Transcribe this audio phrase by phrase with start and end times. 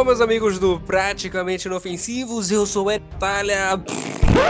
[0.00, 3.78] Alô, meus amigos do Praticamente Inofensivos, eu sou Etalha.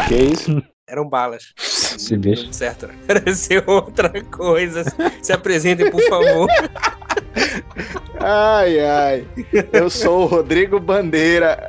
[0.06, 0.62] Que isso?
[0.88, 1.53] Eram balas.
[1.58, 2.53] Esse bicho.
[2.53, 2.94] Certo, né?
[3.04, 4.85] Pareceu outra coisa.
[5.21, 6.49] Se apresentem, por favor.
[8.21, 9.26] Ai, ai.
[9.72, 11.69] Eu sou o Rodrigo Bandeira.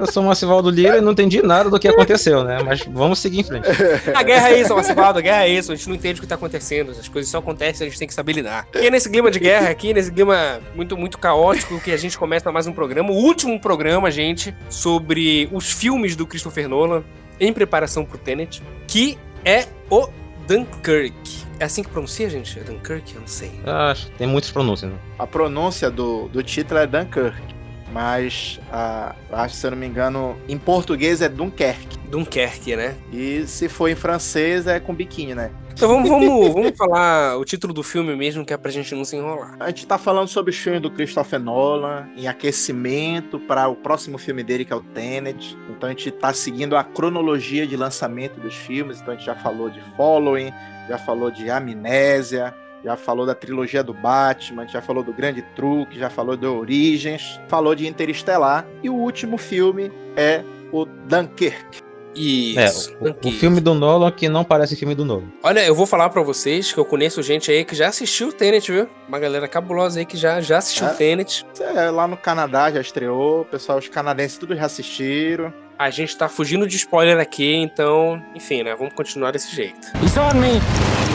[0.00, 2.62] Eu sou o Macivaldo Lira e não entendi nada do que aconteceu, né?
[2.64, 3.66] Mas vamos seguir em frente.
[4.14, 5.72] A guerra é isso, Macivaldo, a guerra é isso.
[5.72, 6.90] A gente não entende o que tá acontecendo.
[6.90, 8.66] As coisas só acontecem, a gente tem que saber lidar.
[8.74, 12.16] E é nesse clima de guerra aqui, nesse clima muito, muito caótico, que a gente
[12.16, 17.02] começa mais um programa, o último programa, gente, sobre os filmes do Christopher Nolan
[17.38, 20.08] em preparação pro Tenet, que é o
[20.46, 21.14] Dunkirk.
[21.58, 22.58] É assim que pronuncia, gente?
[22.58, 23.14] É Dunkirk?
[23.14, 23.52] Eu não sei.
[23.66, 24.96] Ah, Acho tem muitas pronúncias, né?
[25.18, 27.59] A pronúncia do, do título é Dunkirk.
[27.92, 31.98] Mas, a, acho se eu não me engano, em português é Dunkerque.
[32.08, 32.96] Dunkerque, né?
[33.12, 35.50] E se for em francês é com biquíni, né?
[35.72, 39.04] Então vamos, vamos, vamos falar o título do filme mesmo, que é pra gente não
[39.04, 39.56] se enrolar.
[39.58, 44.18] A gente tá falando sobre os filmes do Christopher Nolan, em aquecimento para o próximo
[44.18, 45.56] filme dele, que é o Tenet.
[45.70, 49.00] Então a gente tá seguindo a cronologia de lançamento dos filmes.
[49.00, 50.52] Então a gente já falou de Following,
[50.88, 55.98] já falou de Amnésia, já falou da trilogia do Batman, já falou do Grande Truque,
[55.98, 58.66] já falou de Origens, falou de Interestelar.
[58.82, 60.42] E o último filme é
[60.72, 61.78] o Dunkirk.
[62.12, 62.92] É, Isso.
[63.00, 65.28] o, o filme do Nolan que não parece filme do Nolan.
[65.44, 68.32] Olha, eu vou falar pra vocês que eu conheço gente aí que já assistiu o
[68.32, 68.88] Tenet, viu?
[69.06, 70.90] Uma galera cabulosa aí que já, já assistiu É?
[70.90, 71.46] o Tenet.
[71.60, 75.52] É, lá no Canadá já estreou, pessoal, os canadenses tudo já assistiram.
[75.78, 78.74] A gente tá fugindo de spoiler aqui, então, enfim, né?
[78.74, 79.86] Vamos continuar desse jeito.
[80.02, 81.09] He's on me.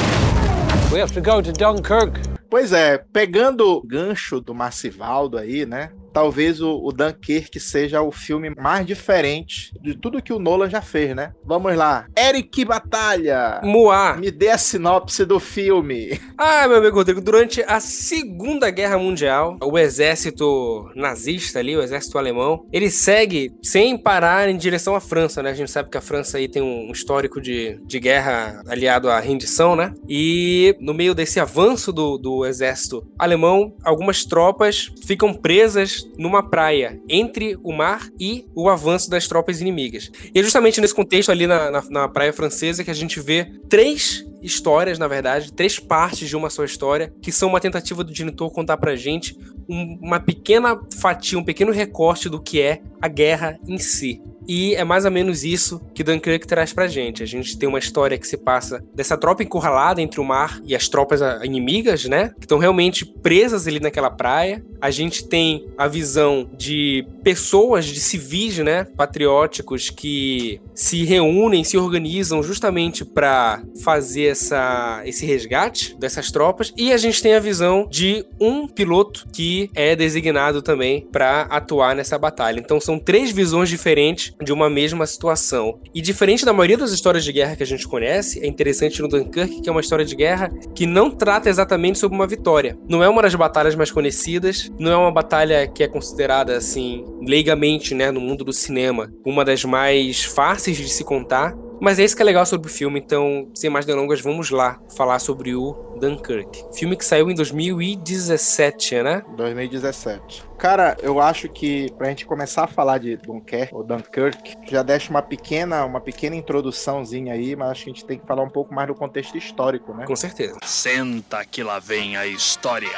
[0.96, 2.22] We have to go to Dunkirk.
[2.50, 5.92] Pois é, pegando o gancho do Marcivaldo aí, né?
[6.16, 10.82] Talvez o, o Dunkirk seja o filme mais diferente de tudo que o Nolan já
[10.82, 11.34] fez, né?
[11.44, 12.08] Vamos lá.
[12.18, 13.60] Eric Batalha!
[13.66, 14.16] Moá.
[14.16, 16.18] Me dê a sinopse do filme.
[16.38, 22.18] Ah, meu amigo Rodrigo, durante a Segunda Guerra Mundial, o exército nazista ali, o exército
[22.18, 25.50] alemão, ele segue sem parar em direção à França, né?
[25.50, 29.20] A gente sabe que a França aí tem um histórico de, de guerra aliado à
[29.20, 29.94] rendição, né?
[30.08, 37.00] E no meio desse avanço do, do exército alemão, algumas tropas ficam presas numa praia
[37.10, 40.12] entre o mar e o avanço das tropas inimigas.
[40.34, 43.52] E é justamente nesse contexto ali na, na, na praia francesa que a gente vê
[43.70, 48.14] três histórias, na verdade, três partes de uma só história, que são uma tentativa do
[48.14, 49.36] diretor contar pra gente
[49.68, 54.22] um- uma pequena fatia, um pequeno recorte do que é a guerra em si.
[54.47, 57.23] E é mais ou menos isso que Dunkirk traz pra gente.
[57.23, 60.75] A gente tem uma história que se passa dessa tropa encurralada entre o mar e
[60.75, 62.29] as tropas ah, inimigas, né?
[62.39, 64.63] Que estão realmente presas ali naquela praia.
[64.81, 68.85] A gente tem a visão de pessoas, de civis, né?
[68.95, 76.73] Patrióticos que se reúnem, se organizam justamente para fazer essa, esse resgate dessas tropas.
[76.77, 81.95] E a gente tem a visão de um piloto que é designado também para atuar
[81.95, 82.59] nessa batalha.
[82.59, 85.79] Então são três visões diferentes de uma mesma situação.
[85.94, 89.07] E diferente da maioria das histórias de guerra que a gente conhece, é interessante no
[89.07, 92.78] Dunkirk que é uma história de guerra que não trata exatamente sobre uma vitória.
[92.88, 97.06] Não é uma das batalhas mais conhecidas, não é uma batalha que é considerada assim,
[97.22, 101.56] leigamente, né, no mundo do cinema, uma das mais fáceis de se contar.
[101.81, 104.79] Mas é isso que é legal sobre o filme, então, sem mais delongas, vamos lá
[104.95, 106.66] falar sobre o Dunkirk.
[106.73, 109.23] Filme que saiu em 2017, né?
[109.35, 110.44] 2017.
[110.57, 115.09] Cara, eu acho que pra gente começar a falar de Dunkirk, ou Dunkirk, já deixa
[115.09, 118.50] uma pequena, uma pequena introduçãozinha aí, mas acho que a gente tem que falar um
[118.50, 120.06] pouco mais do contexto histórico, né?
[120.06, 120.57] Com certeza.
[120.63, 122.89] Senta que lá vem a história.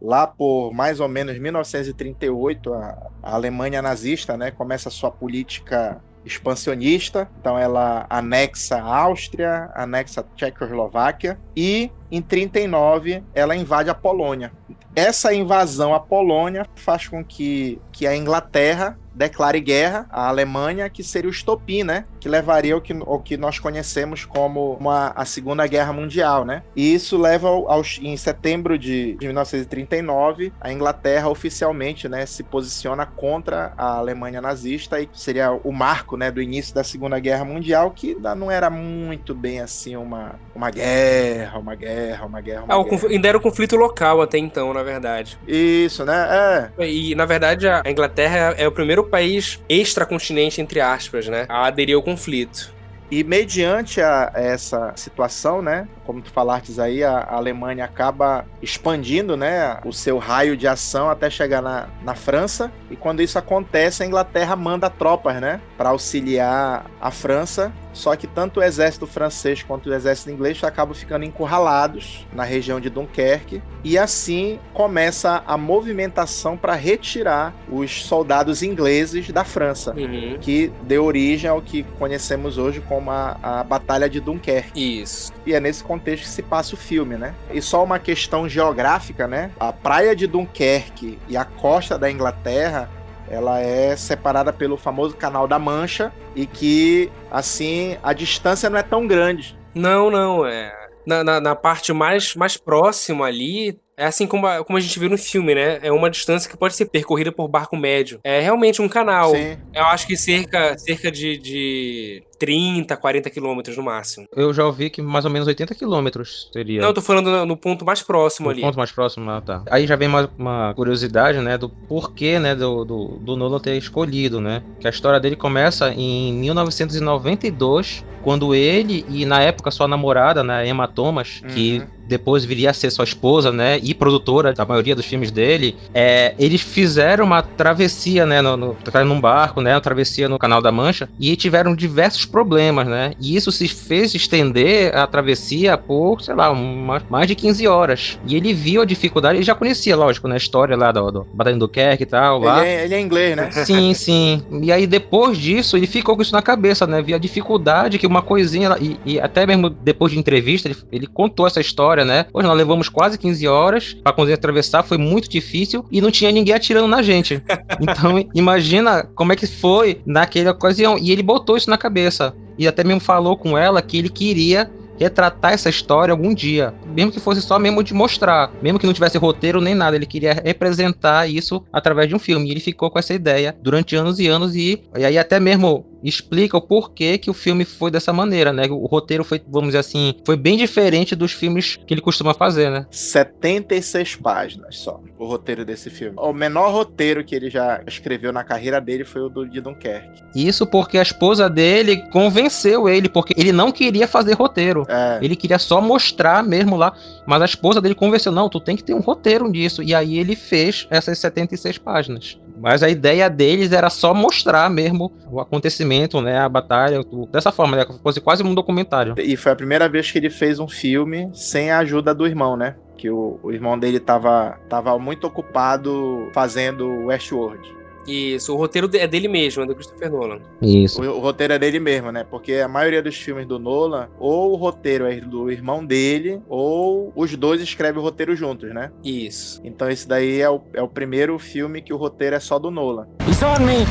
[0.00, 6.02] Lá por mais ou menos 1938, a, a Alemanha nazista, né, começa a sua política
[6.24, 7.28] expansionista.
[7.40, 14.52] Então ela anexa a Áustria, anexa a Tchecoslováquia e em 39 ela invade a Polônia.
[14.94, 21.02] Essa invasão à Polônia faz com que, que a Inglaterra declare guerra à Alemanha, que
[21.02, 22.04] seria o estopim, né?
[22.18, 26.62] Que levaria ao que, ao que nós conhecemos como uma, a Segunda Guerra Mundial, né?
[26.74, 32.42] E isso leva ao, aos, em setembro de, de 1939, a Inglaterra oficialmente, né, se
[32.42, 37.44] posiciona contra a Alemanha nazista e seria o marco, né, do início da Segunda Guerra
[37.44, 42.74] Mundial, que não era muito bem assim uma, uma guerra, uma guerra, uma guerra, uma
[42.74, 43.08] Ah, guerra.
[43.08, 45.38] ainda era um conflito local até então, na verdade.
[45.46, 46.70] Isso, né?
[46.78, 46.86] É.
[46.88, 51.46] E, na verdade, a Inglaterra é o primeiro país extracontinente, entre aspas, né?
[51.48, 52.72] A aderir ao conflito.
[53.10, 59.36] E mediante a essa situação, né, como tu falaste aí, a, a Alemanha acaba expandindo,
[59.36, 62.72] né, o seu raio de ação até chegar na, na França.
[62.90, 68.26] E quando isso acontece, a Inglaterra manda tropas, né, para auxiliar a França só que
[68.26, 73.62] tanto o exército francês quanto o exército inglês acabam ficando encurralados na região de Dunkerque
[73.84, 80.38] e assim começa a movimentação para retirar os soldados ingleses da França, Uhum.
[80.40, 85.02] que deu origem ao que conhecemos hoje como a, a Batalha de Dunkerque.
[85.02, 85.32] Isso.
[85.46, 87.34] E é nesse contexto que se passa o filme, né?
[87.52, 89.50] E só uma questão geográfica, né?
[89.58, 92.90] A praia de Dunkerque e a costa da Inglaterra
[93.28, 98.82] ela é separada pelo famoso Canal da Mancha e que, assim, a distância não é
[98.82, 99.58] tão grande.
[99.74, 100.72] Não, não, é.
[101.06, 104.98] Na, na, na parte mais, mais próxima ali, é assim como a, como a gente
[104.98, 105.78] viu no filme, né?
[105.82, 108.20] É uma distância que pode ser percorrida por barco médio.
[108.24, 109.30] É realmente um canal.
[109.30, 109.56] Sim.
[109.72, 114.26] Eu acho que cerca, cerca de, de 30, 40 quilômetros no máximo.
[114.36, 116.80] Eu já ouvi que mais ou menos 80 quilômetros seria.
[116.80, 118.60] Não, eu tô falando no, no ponto mais próximo No ali.
[118.62, 119.62] ponto mais próximo, ah, tá.
[119.70, 123.76] Aí já vem uma, uma curiosidade, né, do porquê, né, do, do, do Nolan ter
[123.76, 124.62] escolhido, né?
[124.80, 130.66] Que a história dele começa em 1992, quando ele e, na época, sua namorada, né,
[130.66, 131.86] Emma Thomas, que Uhum.
[132.08, 136.34] depois viria a ser sua esposa, né, e produtora da maioria dos filmes dele, é,
[136.38, 138.76] eles fizeram uma travessia, né, no, no,
[139.06, 143.36] num barco, né, uma travessia no Canal da Mancha, e tiveram diversos problemas, né, e
[143.36, 148.18] isso se fez estender a travessia por, sei lá, uma- mais de 15 horas.
[148.26, 151.26] E ele viu a dificuldade, ele já conhecia, lógico, né, a história lá do, do
[151.32, 152.60] Batalha do Kerk e tal, lá.
[152.66, 153.50] Ele é, ele é inglês, né?
[153.64, 154.42] Sim, sim.
[154.62, 157.00] E aí depois disso, ele ficou com isso na cabeça, né?
[157.02, 158.76] Via a dificuldade que uma coisinha.
[158.80, 162.26] E, e até mesmo depois de entrevista, ele, ele contou essa história, né?
[162.32, 166.30] Hoje nós levamos quase 15 horas pra conseguir atravessar, foi muito difícil e não tinha
[166.30, 167.42] ninguém atirando na gente.
[167.80, 170.96] Então, imagina como é que foi naquela ocasião.
[170.98, 172.13] E ele botou isso na cabeça.
[172.58, 177.10] E até mesmo falou com ela que ele queria retratar essa história algum dia, mesmo
[177.10, 180.32] que fosse só mesmo de mostrar, mesmo que não tivesse roteiro nem nada, ele queria
[180.34, 182.48] representar isso através de um filme.
[182.48, 185.84] E ele ficou com essa ideia durante anos e anos e, e aí até mesmo
[186.08, 188.66] explica o porquê que o filme foi dessa maneira, né?
[188.68, 192.70] O roteiro foi, vamos dizer assim, foi bem diferente dos filmes que ele costuma fazer,
[192.70, 192.86] né?
[192.90, 196.16] 76 páginas só, o roteiro desse filme.
[196.18, 200.22] O menor roteiro que ele já escreveu na carreira dele foi o do de Dunkerque.
[200.34, 204.84] Isso porque a esposa dele convenceu ele, porque ele não queria fazer roteiro.
[204.88, 206.94] É, Ele queria só mostrar mesmo lá,
[207.26, 209.82] mas a esposa dele convenceu, não, tu tem que ter um roteiro disso.
[209.82, 212.38] E aí ele fez essas 76 páginas.
[212.64, 217.26] Mas a ideia deles era só mostrar mesmo o acontecimento, né, a batalha, tudo.
[217.30, 219.14] dessa forma, né, fosse quase um documentário.
[219.18, 222.56] E foi a primeira vez que ele fez um filme sem a ajuda do irmão,
[222.56, 222.74] né?
[222.96, 227.83] Que o, o irmão dele tava, tava muito ocupado fazendo Westworld.
[228.06, 230.40] Isso, o roteiro é dele mesmo, é do Christopher Nolan.
[230.60, 231.02] Isso.
[231.02, 232.24] O, o roteiro é dele mesmo, né?
[232.24, 237.12] Porque a maioria dos filmes do Nolan, ou o roteiro é do irmão dele, ou
[237.14, 238.90] os dois escrevem o roteiro juntos, né?
[239.02, 239.60] Isso.
[239.64, 242.70] Então esse daí é o, é o primeiro filme que o roteiro é só do
[242.70, 243.06] Nolan.
[243.26, 243.84] He's on me!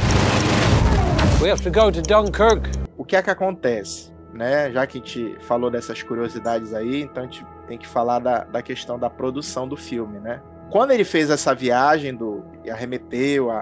[1.41, 2.69] We have to go to Dunkirk.
[2.97, 4.13] O que é que acontece?
[4.33, 4.71] Né?
[4.71, 8.43] Já que a gente falou dessas curiosidades aí, então a gente tem que falar da,
[8.45, 10.41] da questão da produção do filme, né?
[10.73, 13.59] Quando ele fez essa viagem do e arremeteu a,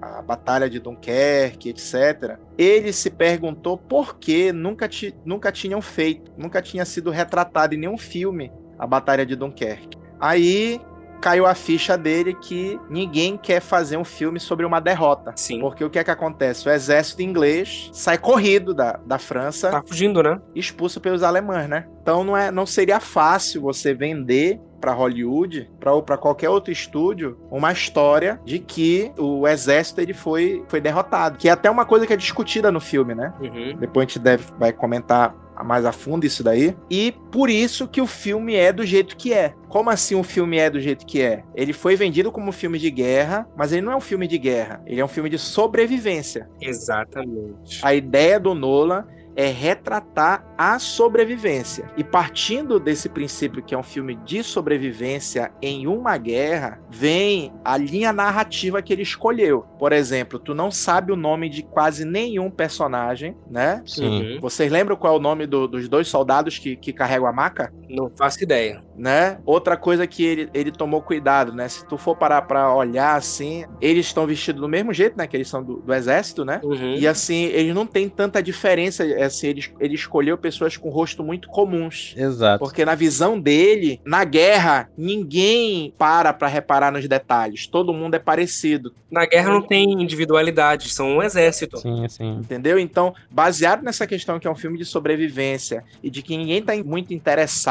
[0.00, 5.82] a, a batalha de Dunkerque, etc., ele se perguntou por que nunca, ti, nunca tinham
[5.82, 9.98] feito, nunca tinha sido retratado em nenhum filme a batalha de Dunkerque.
[10.18, 10.80] Aí
[11.20, 15.32] caiu a ficha dele que ninguém quer fazer um filme sobre uma derrota.
[15.36, 15.60] Sim.
[15.60, 16.68] Porque o que é que acontece?
[16.68, 20.40] O exército inglês sai corrido da, da França Tá fugindo, né?
[20.54, 21.86] expulso pelos alemães, né?
[22.02, 27.38] Então não, é, não seria fácil você vender para Hollywood, para para qualquer outro estúdio,
[27.50, 31.38] uma história de que o exército ele foi, foi derrotado.
[31.38, 33.32] Que é até uma coisa que é discutida no filme, né?
[33.40, 33.76] Uhum.
[33.78, 36.74] Depois a gente deve, vai comentar mais a fundo isso daí.
[36.90, 39.54] E por isso que o filme é do jeito que é.
[39.68, 41.44] Como assim o filme é do jeito que é?
[41.54, 44.38] Ele foi vendido como um filme de guerra, mas ele não é um filme de
[44.38, 44.82] guerra.
[44.86, 46.48] Ele é um filme de sobrevivência.
[46.60, 47.80] Exatamente.
[47.82, 51.90] A ideia do Nolan é retratar a sobrevivência.
[51.96, 57.76] E partindo desse princípio que é um filme de sobrevivência em uma guerra, vem a
[57.76, 59.64] linha narrativa que ele escolheu.
[59.78, 63.82] Por exemplo, tu não sabe o nome de quase nenhum personagem, né?
[63.86, 64.34] Sim.
[64.34, 64.40] Uhum.
[64.40, 67.72] Vocês lembram qual é o nome do- dos dois soldados que, que carregam a maca?
[67.88, 68.82] Não faço ideia.
[68.96, 69.38] né?
[69.44, 71.68] Outra coisa que ele, ele tomou cuidado, né?
[71.68, 75.26] Se tu for parar pra olhar assim, eles estão vestidos do mesmo jeito, né?
[75.26, 76.60] Que eles são do, do exército, né?
[76.62, 76.94] Uhum.
[76.94, 79.04] E assim, eles não têm tanta diferença.
[79.24, 82.14] assim, ele, ele escolheu pessoas com rosto muito comuns.
[82.16, 82.60] Exato.
[82.64, 87.66] Porque na visão dele, na guerra, ninguém para pra reparar nos detalhes.
[87.66, 88.94] Todo mundo é parecido.
[89.10, 91.78] Na guerra não tem individualidade, são um exército.
[91.78, 92.36] Sim, sim.
[92.36, 92.78] Entendeu?
[92.78, 96.72] Então, baseado nessa questão que é um filme de sobrevivência e de que ninguém tá
[96.84, 97.64] muito interessado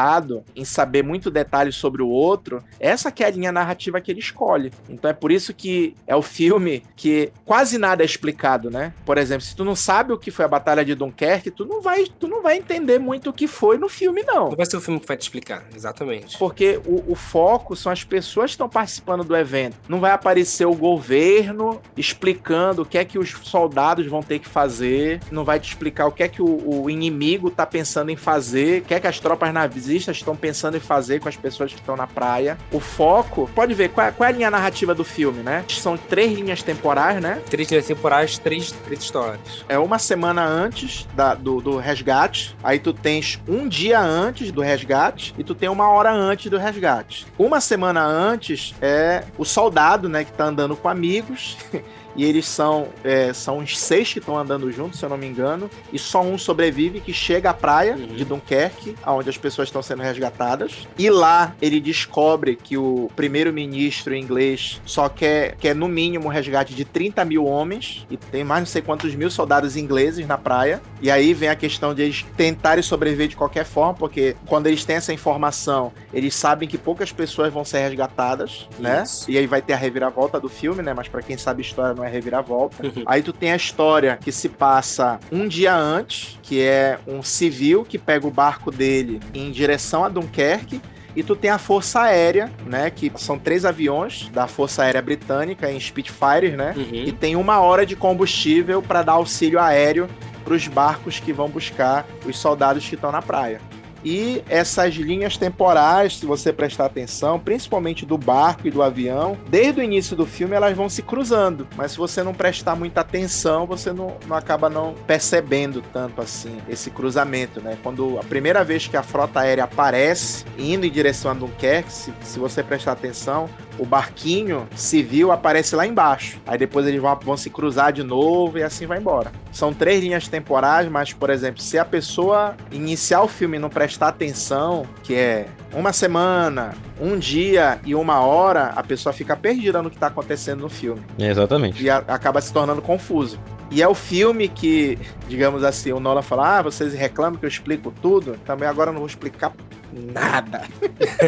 [0.56, 4.20] em saber muito detalhes sobre o outro, essa que é a linha narrativa que ele
[4.20, 4.72] escolhe.
[4.90, 8.94] Então é por isso que é o filme que quase nada é explicado, né?
[9.06, 11.82] Por exemplo, se tu não sabe o que foi a Batalha de Dunkerque, tu não
[11.82, 14.50] vai, tu não vai entender muito o que foi no filme, não.
[14.50, 16.38] Não vai ser o filme que vai te explicar, exatamente.
[16.38, 19.78] Porque o, o foco são as pessoas que estão participando do evento.
[19.88, 24.48] Não vai aparecer o governo explicando o que é que os soldados vão ter que
[24.48, 25.20] fazer.
[25.32, 28.82] Não vai te explicar o que é que o, o inimigo tá pensando em fazer.
[28.82, 29.54] O que é que as tropas
[30.02, 32.58] estão pensando em fazer com as pessoas que estão na praia.
[32.72, 35.64] O foco, pode ver, qual é, qual é a linha narrativa do filme, né?
[35.70, 37.42] São três linhas temporais, né?
[37.50, 39.64] Três linhas temporais, três, três histórias.
[39.70, 42.56] É uma semana antes da- do, do resgate.
[42.64, 46.58] Aí tu tens um dia antes do resgate e tu tem uma hora antes do
[46.58, 47.26] resgate.
[47.38, 51.58] Uma semana antes é o soldado, né, que tá andando com amigos.
[52.16, 55.26] E eles são, é, são uns seis que estão andando juntos, se eu não me
[55.28, 55.70] engano.
[55.92, 58.08] E só um sobrevive que chega à praia Uhum.
[58.16, 60.88] de Dunkerque, onde as pessoas estão sendo resgatadas.
[60.98, 66.74] E lá ele descobre que o primeiro-ministro inglês só quer, quer, no mínimo, um resgate
[66.74, 68.06] de 30 mil homens.
[68.10, 70.82] E tem mais não sei quantos mil soldados ingleses na praia.
[71.02, 74.86] E aí vem a questão de eles tentarem sobreviver de qualquer forma, porque quando eles
[74.86, 79.04] têm essa informação, eles sabem que poucas pessoas vão ser resgatadas, né?
[79.04, 79.30] Isso.
[79.30, 80.94] E aí vai ter a reviravolta do filme, né?
[80.94, 82.86] Mas pra quem sabe história não é reviravolta.
[82.86, 83.04] Uhum.
[83.06, 87.84] Aí tu tem a história que se passa um dia antes, que é um civil
[87.84, 90.82] que pega o barco dele em direção a Dunkerque.
[91.16, 92.90] E tu tem a Força Aérea, né?
[92.90, 96.74] Que são três aviões da Força Aérea Britânica em Spitfires, né?
[96.76, 97.04] Uhum.
[97.06, 100.10] E tem uma hora de combustível para dar auxílio aéreo
[100.44, 103.62] para os barcos que vão buscar os soldados que estão na praia.
[104.04, 109.80] E essas linhas temporais, se você prestar atenção, principalmente do barco e do avião, desde
[109.80, 111.68] o início do filme elas vão se cruzando.
[111.76, 116.58] Mas se você não prestar muita atenção, você não, não acaba não percebendo tanto assim
[116.68, 117.78] esse cruzamento, né?
[117.82, 122.14] Quando a primeira vez que a frota aérea aparece indo em direção a Dunkerque, se,
[122.24, 126.40] se você prestar atenção, o barquinho civil aparece lá embaixo.
[126.46, 129.32] Aí depois eles vão, vão se cruzar de novo e assim vai embora.
[129.54, 133.70] São três linhas temporais, mas, por exemplo, se a pessoa iniciar o filme e não
[133.70, 139.80] prestar atenção, que é uma semana, um dia e uma hora, a pessoa fica perdida
[139.82, 141.02] no que tá acontecendo no filme.
[141.20, 141.84] É, exatamente.
[141.84, 143.40] E a- acaba se tornando confuso.
[143.70, 147.50] E é o filme que, digamos assim, o Nolan fala: ah, vocês reclamam que eu
[147.50, 148.36] explico tudo.
[148.46, 149.52] Também agora eu não vou explicar
[149.94, 150.64] nada.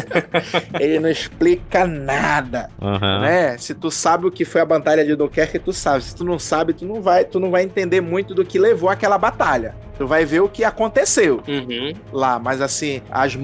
[0.80, 3.20] Ele não explica nada Aham.
[3.20, 3.58] né?
[3.58, 6.02] Se tu sabe o que foi a batalha de Dunkerque, tu sabe.
[6.04, 8.88] Se tu não sabe, tu não vai, tu não vai entender muito do que levou
[8.90, 9.74] aquela batalha.
[9.98, 11.92] Tu vai ver o que aconteceu Uhum.
[12.12, 13.34] lá, mas assim, as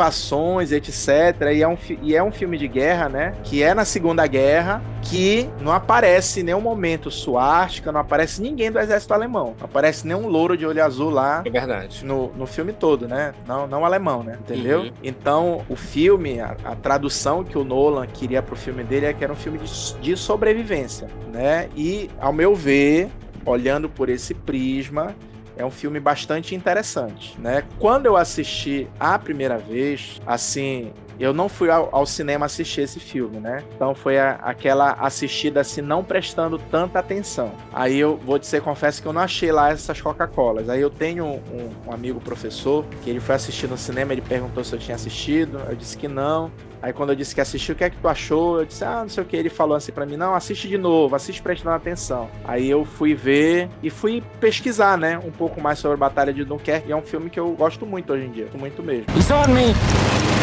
[0.00, 1.08] motivações, etc.
[1.54, 3.34] E é um, e é um filme de guerra, né?
[3.44, 8.70] Que é na Segunda Guerra, que não aparece em nenhum momento suástica, não aparece ninguém
[8.70, 9.54] do exército alemão.
[9.58, 12.04] Não aparece nenhum louro de olho azul lá É verdade.
[12.04, 13.32] no, no filme todo, né?
[13.46, 14.36] Não, não alemão, né?
[14.40, 14.80] Entendeu?
[14.82, 14.90] Uhum.
[15.02, 19.22] Então, o filme, a, a tradução que o Nolan queria pro filme dele é que
[19.22, 21.68] era um filme de, de sobrevivência, né?
[21.76, 23.08] E, ao meu ver,
[23.44, 25.14] olhando por esse prisma,
[25.60, 27.62] é um filme bastante interessante, né?
[27.78, 32.98] Quando eu assisti a primeira vez, assim, eu não fui ao, ao cinema assistir esse
[32.98, 33.62] filme, né?
[33.76, 37.52] Então foi a- aquela assistida assim, não prestando tanta atenção.
[37.72, 40.68] Aí eu vou dizer, confesso que eu não achei lá essas Coca-Colas.
[40.68, 41.40] Aí eu tenho um,
[41.86, 45.60] um- amigo professor que ele foi assistir no cinema, ele perguntou se eu tinha assistido,
[45.68, 46.50] eu disse que não.
[46.82, 48.60] Aí quando eu disse que assistiu, o que é que tu achou?
[48.60, 49.36] Eu disse, ah, não sei o que.
[49.36, 52.30] Ele falou assim pra mim, não, assiste de novo, assiste prestando atenção.
[52.42, 56.42] Aí eu fui ver e fui pesquisar, né, um pouco mais sobre a Batalha de
[56.44, 56.88] Dunkerque.
[56.88, 59.04] E é um filme que eu gosto muito hoje em dia, muito mesmo.
[59.14, 60.39] He's on me!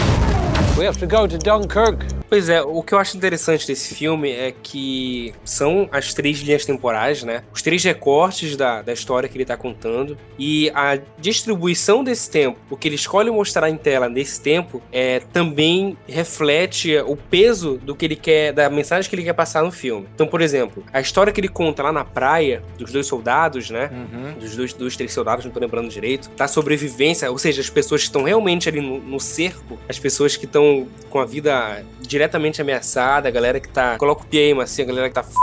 [0.78, 2.17] We have to go to Dunkirk.
[2.30, 6.66] Pois é, o que eu acho interessante desse filme é que são as três linhas
[6.66, 7.44] temporais, né?
[7.54, 10.18] Os três recortes da, da história que ele tá contando.
[10.38, 15.22] E a distribuição desse tempo, o que ele escolhe mostrar em tela nesse tempo, é,
[15.32, 19.72] também reflete o peso do que ele quer, da mensagem que ele quer passar no
[19.72, 20.08] filme.
[20.14, 23.90] Então, por exemplo, a história que ele conta lá na praia, dos dois soldados, né?
[23.92, 24.34] Uhum.
[24.34, 28.02] dos dois, dos três soldados, não tô lembrando direito, da sobrevivência, ou seja, as pessoas
[28.02, 31.84] que estão realmente ali no, no cerco, as pessoas que estão com a vida
[32.18, 33.96] diretamente ameaçada, a galera que tá.
[33.98, 35.34] Coloca o aí, assim, a galera que tá f...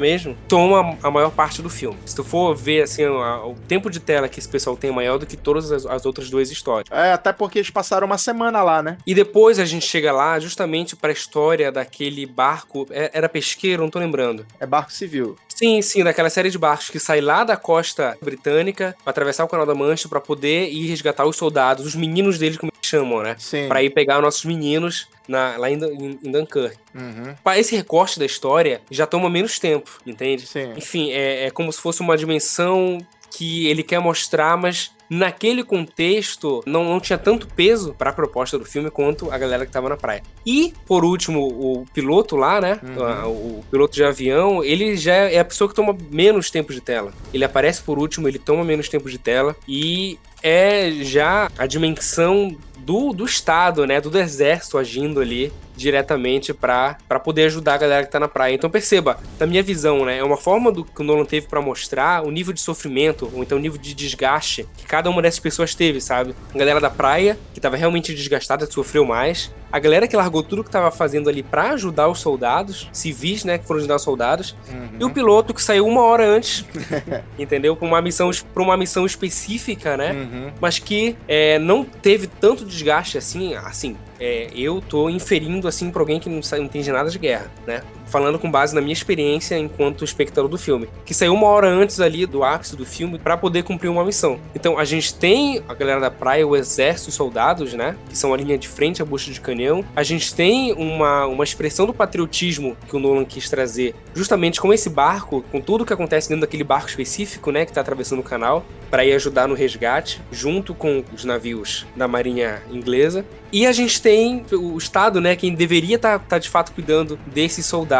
[0.00, 1.98] mesmo, toma a maior parte do filme.
[2.06, 4.92] Se tu for ver, assim, o, o tempo de tela que esse pessoal tem é
[4.92, 6.88] maior do que todas as, as outras duas histórias.
[6.90, 8.96] É, até porque eles passaram uma semana lá, né?
[9.06, 12.86] E depois a gente chega lá justamente pra história daquele barco.
[12.90, 14.46] é- Era pesqueiro, não tô lembrando.
[14.58, 15.36] É barco civil.
[15.48, 19.48] Sim, sim, daquela série de barcos que sai lá da costa britânica pra atravessar o
[19.48, 23.36] Canal da Mancha pra poder ir resgatar os soldados, os meninos deles, eles chamam, né?
[23.38, 23.68] Sim.
[23.68, 26.76] Pra ir pegar os nossos meninos na- lá em, em- em Dunkirk.
[26.94, 27.34] Uhum.
[27.42, 30.46] Pra esse recorte da história já toma menos tempo, entende?
[30.46, 30.72] Sim.
[30.76, 32.98] Enfim, é, é como se fosse uma dimensão
[33.36, 38.64] que ele quer mostrar, mas naquele contexto não, não tinha tanto peso pra proposta do
[38.64, 40.22] filme quanto a galera que tava na praia.
[40.46, 42.78] E, por último, o piloto lá, né?
[42.82, 43.04] Uhum.
[43.04, 46.80] a- O, piloto de avião, ele já é a pessoa que toma menos tempo de
[46.80, 47.12] tela.
[47.32, 52.56] Ele aparece por último, ele toma menos tempo de tela e é já a dimensão
[52.84, 54.00] do, do Estado, né?
[54.00, 58.54] Do exército agindo ali diretamente pra poder ajudar a galera que tá na praia.
[58.54, 61.60] Então perceba, na minha visão, né, é uma forma do que o Nolan teve pra
[61.60, 65.40] mostrar o nível de sofrimento, ou então o nível de desgaste que cada uma dessas
[65.40, 66.34] pessoas teve, sabe?
[66.54, 69.52] A galera da praia, que tava realmente desgastada, que sofreu mais.
[69.72, 73.58] A galera que largou tudo que tava fazendo ali pra ajudar os soldados, civis, né,
[73.58, 74.54] que foram ajudar os soldados.
[74.70, 74.88] Uhum.
[75.00, 76.64] E o piloto que saiu uma hora antes,
[77.36, 77.74] entendeu?
[77.74, 80.12] Pra uma missão, pra uma missão específica, né?
[80.12, 80.52] Uhum.
[80.60, 86.00] mas que é, não teve tanto desgaste assim, assim, é, eu tô inferindo assim pra
[86.02, 87.82] alguém que não, sa- não entende nada de guerra, né?
[88.06, 92.00] Falando com base na minha experiência enquanto espectador do filme, que saiu uma hora antes
[92.00, 94.38] ali do ápice do filme pra poder cumprir uma missão.
[94.54, 97.96] Então a gente tem a galera da praia, o exército, os soldados, né?
[98.08, 99.84] Que são a linha de frente, a bucha de canhão.
[99.96, 104.72] A gente tem uma, uma expressão do patriotismo que o Nolan quis trazer, justamente com
[104.72, 107.64] esse barco, com tudo que acontece dentro daquele barco específico, né?
[107.64, 112.06] Que tá atravessando o canal, para ir ajudar no resgate, junto com os navios da
[112.06, 113.24] marinha inglesa.
[113.52, 117.93] E a gente tem o Estado, né, quem deveria estar de fato cuidando desses soldados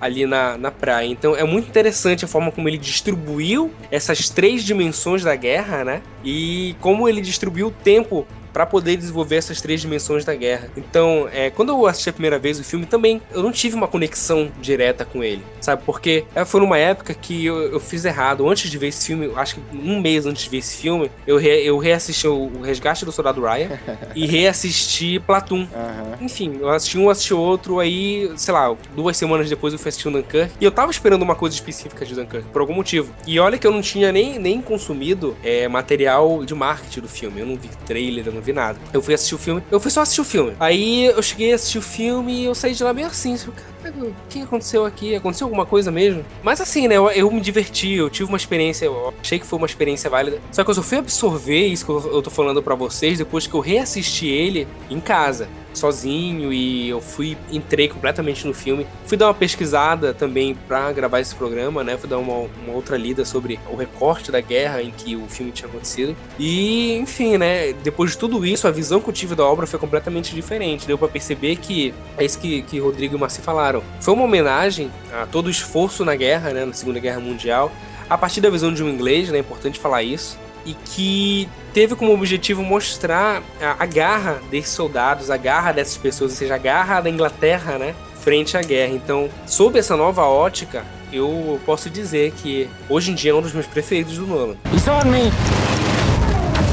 [0.00, 1.06] ali na, na praia.
[1.06, 6.02] Então é muito interessante a forma como ele distribuiu essas três dimensões da guerra, né?
[6.24, 10.68] E como ele distribuiu o tempo para poder desenvolver essas três dimensões da guerra.
[10.76, 13.88] Então, é, quando eu assisti a primeira vez o filme, também eu não tive uma
[13.88, 15.82] conexão direta com ele, sabe?
[15.84, 18.48] Porque é, foi numa época que eu, eu fiz errado.
[18.48, 21.36] Antes de ver esse filme, acho que um mês antes de ver esse filme, eu,
[21.36, 23.70] re, eu reassisti o, o Resgate do Soldado Ryan
[24.14, 25.66] e reassisti Platoon.
[25.74, 26.18] Aham.
[26.20, 30.08] Enfim, eu assisti um, assisti outro, aí, sei lá, duas semanas depois eu fui assistir
[30.08, 30.52] o Dunkirk.
[30.60, 33.12] E eu tava esperando uma coisa específica de Dunkirk, por algum motivo.
[33.26, 37.40] E olha que eu não tinha nem, nem consumido é, material de marketing do filme.
[37.40, 38.78] Eu não vi trailer, eu não vi nada.
[38.92, 40.54] Eu fui assistir o filme, eu fui só assistir o filme.
[40.58, 43.52] Aí eu cheguei a assistir o filme e eu saí de lá meio assim, tipo,
[43.82, 45.14] caralho, o que aconteceu aqui?
[45.14, 46.24] Aconteceu alguma coisa mesmo?
[46.42, 49.58] Mas assim, né, eu, eu me diverti, eu tive uma experiência, eu achei que foi
[49.58, 50.40] uma experiência válida.
[50.50, 53.46] Só que eu só fui absorver isso que eu, eu tô falando pra vocês depois
[53.46, 58.86] que eu reassisti ele em casa sozinho e eu fui entrei completamente no filme.
[59.06, 61.96] Fui dar uma pesquisada também pra gravar esse programa, né?
[61.96, 65.52] Fui dar uma, uma outra lida sobre o recorte da guerra em que o filme
[65.52, 66.16] tinha acontecido.
[66.38, 67.72] E, enfim, né?
[67.72, 70.86] Depois de tudo isso, a visão que eu tive da obra foi completamente diferente.
[70.86, 73.82] Deu pra perceber que é isso que, que Rodrigo e Marci falaram.
[74.00, 76.64] Foi uma homenagem a todo o esforço na guerra, né?
[76.64, 77.70] Na Segunda Guerra Mundial.
[78.08, 79.38] A partir da visão de um inglês, né?
[79.38, 85.30] É importante falar isso e que teve como objetivo mostrar a, a garra desses soldados,
[85.30, 88.92] a garra dessas pessoas, ou seja, a garra da Inglaterra, né, frente à guerra.
[88.92, 93.52] Então, sob essa nova ótica, eu posso dizer que hoje em dia é um dos
[93.52, 94.56] meus preferidos do Nolan.
[94.72, 95.30] He's me!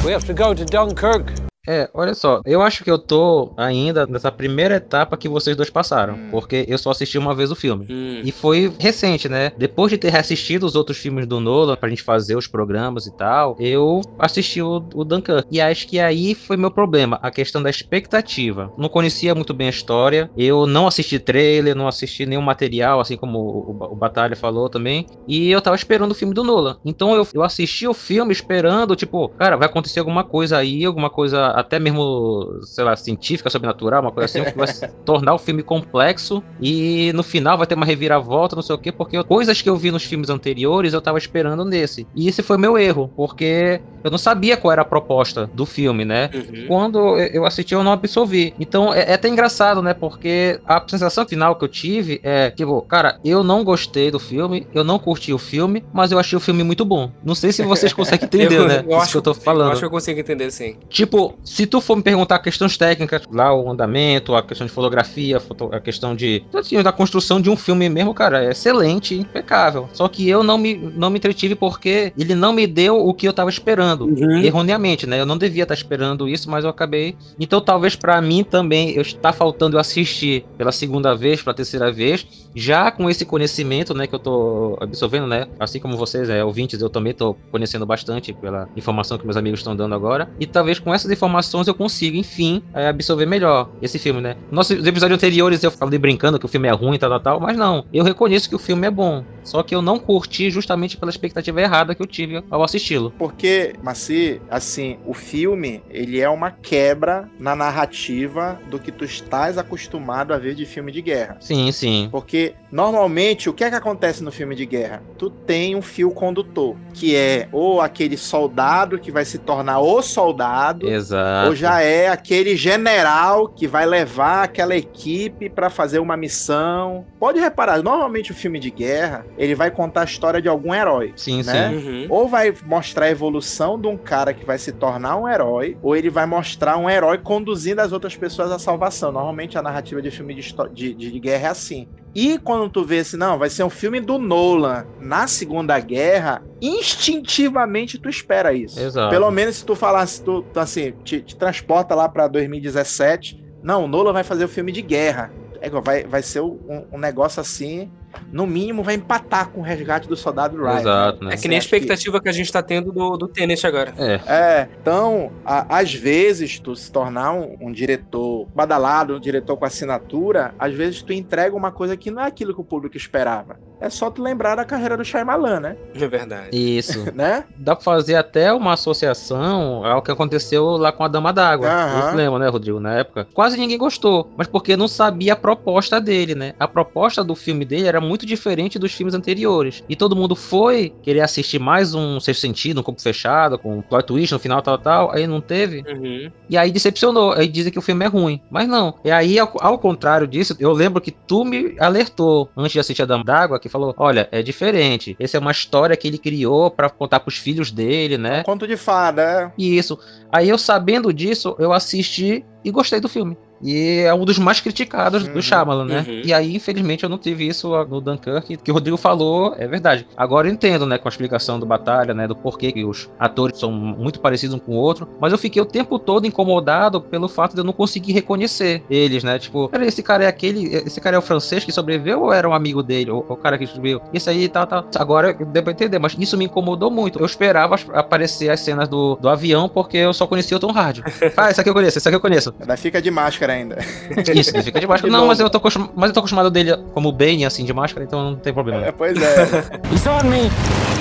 [0.05, 1.48] We have to go to Dunkirk.
[1.67, 5.69] É, olha só, eu acho que eu tô ainda nessa primeira etapa que vocês dois
[5.69, 6.27] passaram, Hum.
[6.31, 7.85] porque eu só assisti uma vez o filme.
[7.89, 9.51] Hum, E foi recente, né?
[9.57, 13.11] Depois de ter reassistido os outros filmes do Nolan pra gente fazer os programas e
[13.15, 15.43] tal, eu assisti o, o Dunkirk.
[15.51, 18.71] E acho que aí foi meu problema, a questão da expectativa.
[18.77, 23.17] Não conhecia muito bem a história, eu não assisti trailer, não assisti nenhum material, assim
[23.17, 25.05] como o, o, o Batalha falou também.
[25.27, 26.75] E eu tava esperando o filme do Nolan.
[26.83, 31.09] Então eu, eu assisti o filme esperando, tipo, cara, vai acontecer alguma coisa aí, alguma
[31.09, 34.67] coisa até mesmo, sei lá, científica, sobrenatural, uma coisa assim, que vai
[35.05, 38.91] tornar o filme complexo e no final vai ter uma reviravolta, não sei o quê,
[38.91, 42.07] porque eu- coisas que eu vi nos filmes anteriores eu tava esperando nesse.
[42.13, 46.05] E esse foi meu erro, porque eu não sabia qual era a proposta do filme,
[46.05, 46.31] né?
[46.33, 46.69] uhum.
[46.69, 48.53] Quando eu assisti, eu não absorvi.
[48.59, 49.93] Então é, é até engraçado, né?
[49.93, 54.67] Porque a sensação final que eu tive é, tipo, cara, eu não gostei do filme,
[54.71, 57.11] eu não curti o filme, mas eu achei o filme muito bom.
[57.23, 58.85] Não sei se vocês conseguem entender, eu, né?
[58.87, 59.71] eu Isso acho que eu tô Eu falando.
[59.71, 60.77] acho que eu consigo entender, sim.
[60.89, 65.39] Tipo, se tu for me perguntar questões técnicas, lá o andamento, a questão de fotografia,
[65.39, 69.89] foto- a questão de assim, da construção de um filme mesmo, cara, é excelente, impecável.
[69.93, 73.27] Só que eu não me, não me entretive porque ele não me deu o que
[73.27, 74.05] eu tava esperando.
[74.05, 74.41] Uhum.
[74.43, 75.19] Erroneamente, né?
[75.19, 77.15] Eu não devia estar esperando isso, mas eu acabei.
[77.39, 81.91] Então, talvez pra mim também eu está faltando eu assistir pela segunda vez, pela terceira
[81.91, 86.43] vez, Já com esse conhecimento, né, que eu tô absorvendo, né, assim como vocês, é,
[86.43, 90.45] ouvintes, eu também tô conhecendo bastante pela informação que meus amigos estão dando agora, e
[90.45, 94.35] talvez com essas informações eu consiga, enfim, é, absorver melhor esse filme, né.
[94.51, 97.57] Nossos episódios anteriores eu falei brincando que o filme é ruim, tal, tal, tal, mas
[97.57, 101.09] não, eu reconheço que o filme é bom, só que eu não curti justamente pela
[101.09, 103.13] expectativa errada que eu tive ao assisti-lo.
[103.17, 109.57] Porque, Maci, assim, o filme, ele é uma quebra na narrativa do que tu estás
[109.57, 111.37] acostumado a ver de filme de guerra.
[111.39, 112.09] Sim, sim.
[112.11, 112.38] Porque
[112.71, 115.01] normalmente o que é que acontece no filme de guerra?
[115.17, 120.01] Tu tem um fio condutor, que é ou aquele soldado que vai se tornar o
[120.01, 121.49] soldado, Exato.
[121.49, 127.05] ou já é aquele general que vai levar aquela equipe para fazer uma missão.
[127.19, 131.13] Pode reparar, normalmente o filme de guerra, ele vai contar a história de algum herói.
[131.15, 131.69] Sim, né?
[131.69, 131.75] sim.
[131.75, 132.05] Uhum.
[132.09, 135.95] Ou vai mostrar a evolução de um cara que vai se tornar um herói, ou
[135.95, 139.11] ele vai mostrar um herói conduzindo as outras pessoas à salvação.
[139.11, 141.87] Normalmente a narrativa de filme de, de, de guerra é assim.
[142.13, 146.43] E quando tu vê assim, não, vai ser um filme do Nolan na Segunda Guerra,
[146.61, 148.79] instintivamente tu espera isso.
[148.79, 149.09] Exato.
[149.09, 153.85] Pelo menos se tu falasse, tu, tu, assim, te, te transporta lá pra 2017, não,
[153.85, 155.31] o Nolan vai fazer o filme de guerra.
[155.61, 157.91] É, vai, vai ser um, um negócio assim,
[158.31, 160.79] no mínimo vai empatar com o resgate do soldado Ryan.
[160.79, 161.33] Exato, né?
[161.33, 162.29] É que nem a que- expectativa que...
[162.29, 163.93] a gente tá tendo do, do Tenet agora.
[163.97, 164.19] É.
[164.27, 169.65] É, então, a- às vezes, tu se tornar um, um diretor badalado, um diretor com
[169.65, 173.57] assinatura, às vezes tu entrega uma coisa que não é aquilo que o público esperava.
[173.81, 175.77] É só tu lembrar da carreira do Shyamalan, né?
[175.95, 176.49] É verdade.
[176.51, 177.07] Isso.
[177.15, 177.45] né?
[177.55, 181.69] Dá pra fazer até uma associação ao que aconteceu lá com a Dama d'Água.
[182.09, 182.79] Você lembra, né, Rodrigo?
[182.79, 183.27] Na época.
[183.33, 186.53] Quase ninguém gostou, mas porque não sabia a proposta dele, né?
[186.59, 189.83] A proposta do filme dele era muito diferente dos filmes anteriores.
[189.87, 193.81] E todo mundo foi querer assistir mais um Sexto Sentido, um Corpo Fechado, com um
[193.81, 195.11] plot twist no final, tal, tal.
[195.11, 195.83] Aí não teve.
[195.87, 196.31] Uhum.
[196.49, 197.33] E aí decepcionou.
[197.33, 198.41] Aí dizem que o filme é ruim.
[198.49, 198.95] Mas não.
[199.03, 203.01] E aí, ao, ao contrário disso, eu lembro que tu me alertou antes de assistir
[203.03, 205.15] a Dama d'Água, que falou: olha, é diferente.
[205.19, 208.41] Essa é uma história que ele criou pra contar pros filhos dele, né?
[208.41, 209.51] Um conto de fada, é.
[209.61, 209.97] Isso.
[210.31, 213.37] Aí eu sabendo disso, eu assisti e gostei do filme.
[213.61, 216.05] E é um dos mais criticados Uhum, do Shyamalan, né?
[216.07, 216.21] uhum.
[216.23, 220.07] E aí, infelizmente, eu não tive isso no Dunkirk, que o Rodrigo falou, é verdade.
[220.15, 223.59] Agora eu entendo, né, com a explicação do Batalha, né, do porquê que os atores
[223.59, 227.27] são muito parecidos um com o outro, mas eu fiquei o tempo todo incomodado pelo
[227.27, 229.37] fato de eu não conseguir reconhecer eles, né?
[229.39, 232.47] Tipo, peraí, esse cara é aquele, esse cara é o francês que sobreviveu ou era
[232.47, 234.01] um amigo dele, o, o cara que sobreviveu?
[234.13, 234.85] Esse aí, tal, tal.
[234.95, 237.19] Agora eu devo entender, mas isso me incomodou muito.
[237.19, 241.03] Eu esperava aparecer as cenas do, do avião porque eu só conhecia o Tom Hardy.
[241.37, 242.53] Ah, esse aqui eu conheço, esse aqui eu conheço.
[242.59, 243.77] Ainda fica de máscara ainda.
[244.33, 245.11] Isso, ele fica de máscara.
[245.11, 245.61] De Não, mas eu, tô
[245.95, 248.85] mas eu tô acostumado dele como Bane, assim, de máscara, então não tem problema.
[248.85, 249.43] É, pois é.
[249.91, 250.98] He's on me.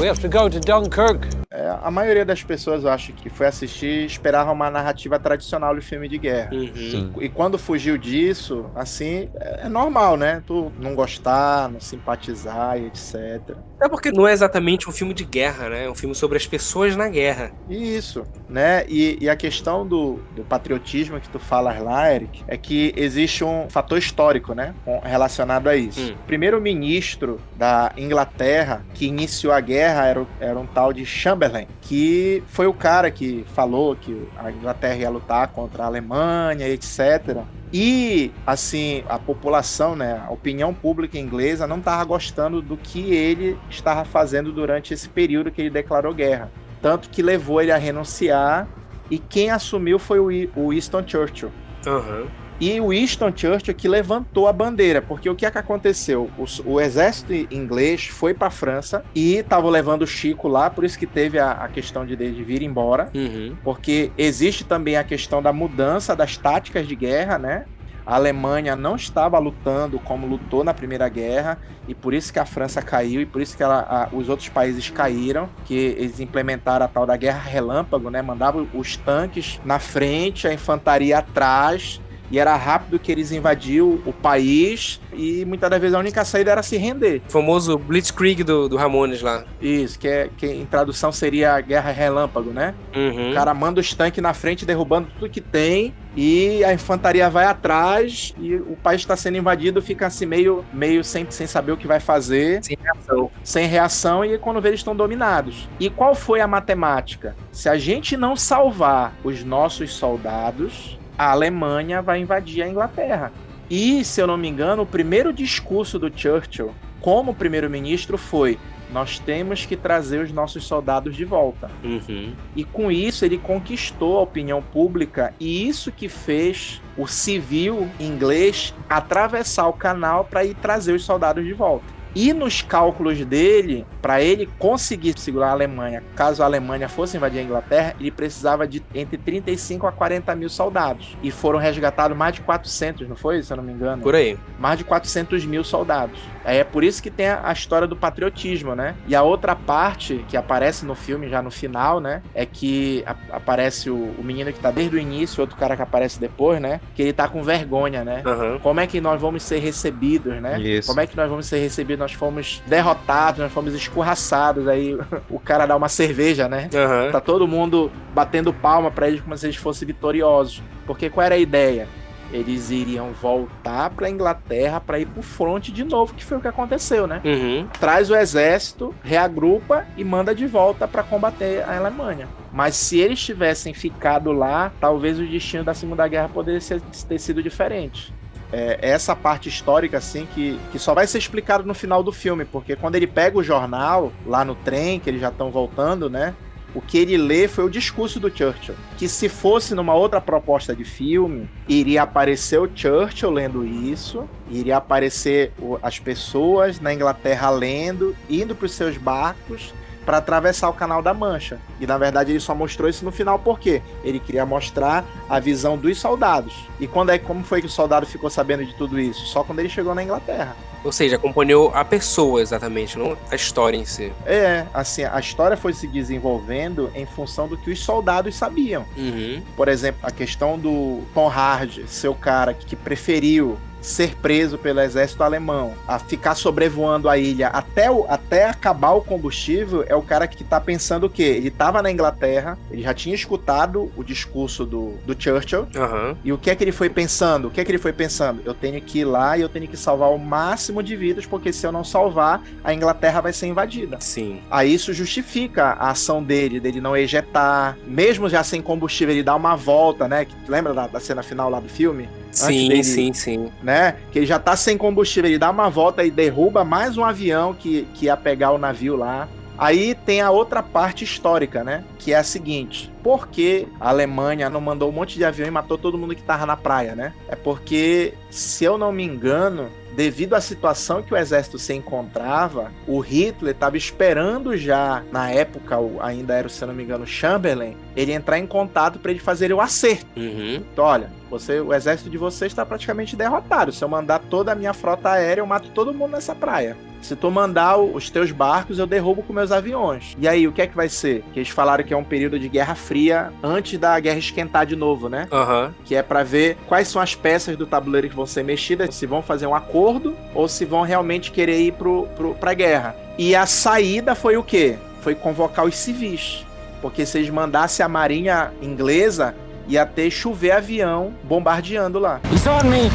[0.00, 1.28] We have to go to Dunkirk.
[1.50, 5.80] É, A maioria das pessoas, eu acho, que foi assistir, esperava uma narrativa tradicional de
[5.80, 6.50] filme de guerra.
[6.52, 6.72] Uhum.
[6.74, 7.12] Sim.
[7.20, 10.42] E quando fugiu disso, assim, é é normal, né?
[10.44, 13.40] Tu não gostar, não simpatizar e etc.
[13.78, 15.84] Até porque não é exatamente um filme de guerra, né?
[15.84, 17.52] É um filme sobre as pessoas na guerra.
[17.68, 18.84] E Isso, né?
[18.88, 23.44] E, e a questão do, do patriotismo que tu falas lá, Eric, é que existe
[23.44, 24.74] um fator histórico, né?
[25.04, 26.00] Relacionado a isso.
[26.00, 26.16] Hum.
[26.20, 31.66] O primeiro-ministro da Inglaterra que iniciou a guerra era, o- era um tal de Chamberlain,
[31.80, 37.38] que foi o cara que falou que a Inglaterra ia lutar contra a Alemanha, etc.
[37.72, 43.58] E, assim, a população, né, a opinião pública inglesa não estava gostando do que ele
[43.70, 46.50] estava fazendo durante esse período que ele declarou guerra.
[46.82, 48.68] Tanto que levou ele a renunciar
[49.10, 51.50] e quem assumiu foi o Wi- o Winston Churchill.
[51.86, 52.26] Aham.
[52.64, 56.30] E o Winston Churchill que levantou a bandeira, porque o que é que aconteceu?
[56.38, 56.44] O,
[56.74, 60.96] o exército inglês foi para a França e estava levando o Chico lá, por isso
[60.96, 63.56] que teve a, a questão de ele vir embora Uhum.
[63.64, 67.64] porque existe também a questão da mudança das táticas de guerra, né?
[68.06, 72.44] A Alemanha não estava lutando como lutou na Primeira Guerra e por isso que a
[72.44, 76.84] França caiu e por isso que ela- a- os outros países caíram, que eles implementaram
[76.84, 78.20] a tal da Guerra Relâmpago, né?
[78.22, 84.12] Mandavam os tanques na frente, a infantaria atrás e era rápido que eles invadiam o
[84.12, 87.20] país e muitas das vezes a única saída era se render.
[87.28, 89.44] O famoso Blitzkrieg do, do Ramones lá.
[89.60, 92.74] Isso, que, é, que em tradução seria a Guerra Relâmpago, né?
[92.94, 93.30] Uhum.
[93.30, 97.44] O cara manda os tanques na frente, derrubando tudo que tem, e a infantaria vai
[97.44, 101.76] atrás, e o país está sendo invadido, fica assim meio, meio sem, sem saber o
[101.76, 103.30] que vai fazer, Sem reação.
[103.42, 105.68] sem reação, e quando vê eles estão dominados.
[105.78, 107.34] E qual foi a matemática?
[107.50, 113.32] Se a gente não salvar os nossos soldados, a Alemanha vai invadir a Inglaterra.
[113.70, 118.58] E, se eu não me engano, o primeiro discurso do Churchill como primeiro-ministro foi:
[118.92, 121.70] nós temos que trazer os nossos soldados de volta.
[121.82, 122.34] Uhum.
[122.54, 128.74] E com isso ele conquistou a opinião pública e isso que fez o civil inglês
[128.88, 131.86] atravessar o canal para ir trazer os soldados de volta.
[132.14, 137.40] E nos cálculos dele, para ele conseguir segurar a Alemanha, caso a Alemanha fosse invadir
[137.40, 141.16] a Inglaterra, ele precisava de entre 35 a 40 mil soldados.
[141.22, 143.42] E foram resgatados mais de 400, não foi?
[143.42, 144.02] Se eu não me engano.
[144.02, 144.38] Por aí.
[144.58, 146.18] Mais de 400 mil soldados.
[146.44, 148.94] É por isso que tem a, história do patriotismo, né?
[149.06, 152.22] E a outra parte que aparece no filme, já no final, né?
[152.34, 156.18] É que aparece o, o, menino que tá desde o início, outro cara que aparece
[156.18, 156.80] depois, né?
[156.94, 158.22] Que ele tá com vergonha, né?
[158.26, 158.58] Uhum.
[158.58, 160.60] Como é que nós vamos ser recebidos, né?
[160.60, 160.88] Isso.
[160.88, 162.01] Como é que nós vamos ser recebidos?
[162.02, 164.66] Nós fomos derrotados, nós fomos escorraçados.
[164.66, 164.98] Aí
[165.30, 166.68] o cara dá uma cerveja, né?
[166.74, 167.12] Uhum.
[167.12, 170.60] Tá todo mundo batendo palma para eles como se eles fossem vitoriosos.
[170.84, 171.86] Porque qual era a ideia?
[172.32, 176.48] Eles iriam voltar para Inglaterra para ir pro fronte de novo, que foi o que
[176.48, 177.20] aconteceu, né?
[177.24, 177.68] Uhum.
[177.78, 182.26] Traz o exército, reagrupa e manda de volta para combater a Alemanha.
[182.52, 186.60] Mas se eles tivessem ficado lá, talvez o destino da Segunda Guerra poderia
[187.06, 188.12] ter sido diferente
[188.52, 192.44] é, essa parte histórica, assim, que, que só vai ser explicado no final do filme,
[192.44, 196.34] porque quando ele pega o jornal lá no trem, que eles já estão voltando, né?
[196.74, 198.74] O que ele lê foi o discurso do Churchill.
[198.96, 204.78] Que se fosse numa outra proposta de filme, iria aparecer o Churchill lendo isso, iria
[204.78, 211.02] aparecer as pessoas na Inglaterra lendo, indo para os seus barcos para atravessar o Canal
[211.02, 211.58] da Mancha.
[211.80, 215.76] E na verdade ele só mostrou isso no final porque ele queria mostrar a visão
[215.76, 216.54] dos soldados.
[216.80, 219.26] E quando é como foi que o soldado ficou sabendo de tudo isso?
[219.26, 220.56] Só quando ele chegou na Inglaterra.
[220.84, 224.12] Ou seja, acompanhou a pessoa exatamente, não a história em si.
[224.26, 228.84] É, assim, a história foi se desenvolvendo em função do que os soldados sabiam.
[228.96, 229.42] Uhum.
[229.56, 235.22] Por exemplo, a questão do Tom Hardy, seu cara que preferiu ser preso pelo exército
[235.22, 240.26] alemão, a ficar sobrevoando a ilha até, o, até acabar o combustível, é o cara
[240.26, 241.22] que tá pensando o quê?
[241.22, 246.16] Ele tava na Inglaterra, ele já tinha escutado o discurso do, do Churchill, uhum.
[246.24, 247.48] e o que é que ele foi pensando?
[247.48, 248.40] O que é que ele foi pensando?
[248.44, 251.52] Eu tenho que ir lá e eu tenho que salvar o máximo de vidas, porque
[251.52, 253.98] se eu não salvar, a Inglaterra vai ser invadida.
[254.00, 254.40] Sim.
[254.50, 259.34] Aí isso justifica a ação dele, dele não ejetar, mesmo já sem combustível, ele dá
[259.34, 260.26] uma volta, né?
[260.46, 262.08] Lembra da, da cena final lá do filme?
[262.30, 263.52] Sim, dele, sim, sim.
[263.62, 263.71] Né?
[264.10, 267.54] Que ele já tá sem combustível, ele dá uma volta e derruba mais um avião
[267.54, 269.28] que, que ia pegar o navio lá.
[269.58, 271.84] Aí tem a outra parte histórica, né?
[271.98, 275.50] Que é a seguinte: por que a Alemanha não mandou um monte de avião e
[275.50, 277.12] matou todo mundo que tava na praia, né?
[277.28, 282.72] É porque, se eu não me engano, devido à situação que o exército se encontrava,
[282.86, 287.76] o Hitler estava esperando já, na época, ainda era, se eu não me engano, Chamberlain,
[287.94, 290.06] ele entrar em contato para ele fazer o acerto.
[290.16, 290.64] Uhum.
[290.72, 293.72] Então, olha, você, o exército de vocês está praticamente derrotado.
[293.72, 296.76] Se eu mandar toda a minha frota aérea, eu mato todo mundo nessa praia.
[297.00, 300.14] Se tu mandar os teus barcos, eu derrubo com meus aviões.
[300.18, 301.24] E aí, o que é que vai ser?
[301.32, 304.76] Que eles falaram que é um período de Guerra Fria antes da guerra esquentar de
[304.76, 305.26] novo, né?
[305.32, 305.72] Uhum.
[305.84, 309.06] Que é para ver quais são as peças do tabuleiro que vão ser mexidas, se
[309.06, 312.94] vão fazer um acordo ou se vão realmente querer ir pro, pro, pra guerra.
[313.18, 314.76] E a saída foi o quê?
[315.00, 316.44] Foi convocar os civis.
[316.82, 319.34] Porque se eles mandassem a marinha inglesa,
[319.68, 322.20] ia ter chover avião bombardeando lá.
[322.32, 322.90] It's on me.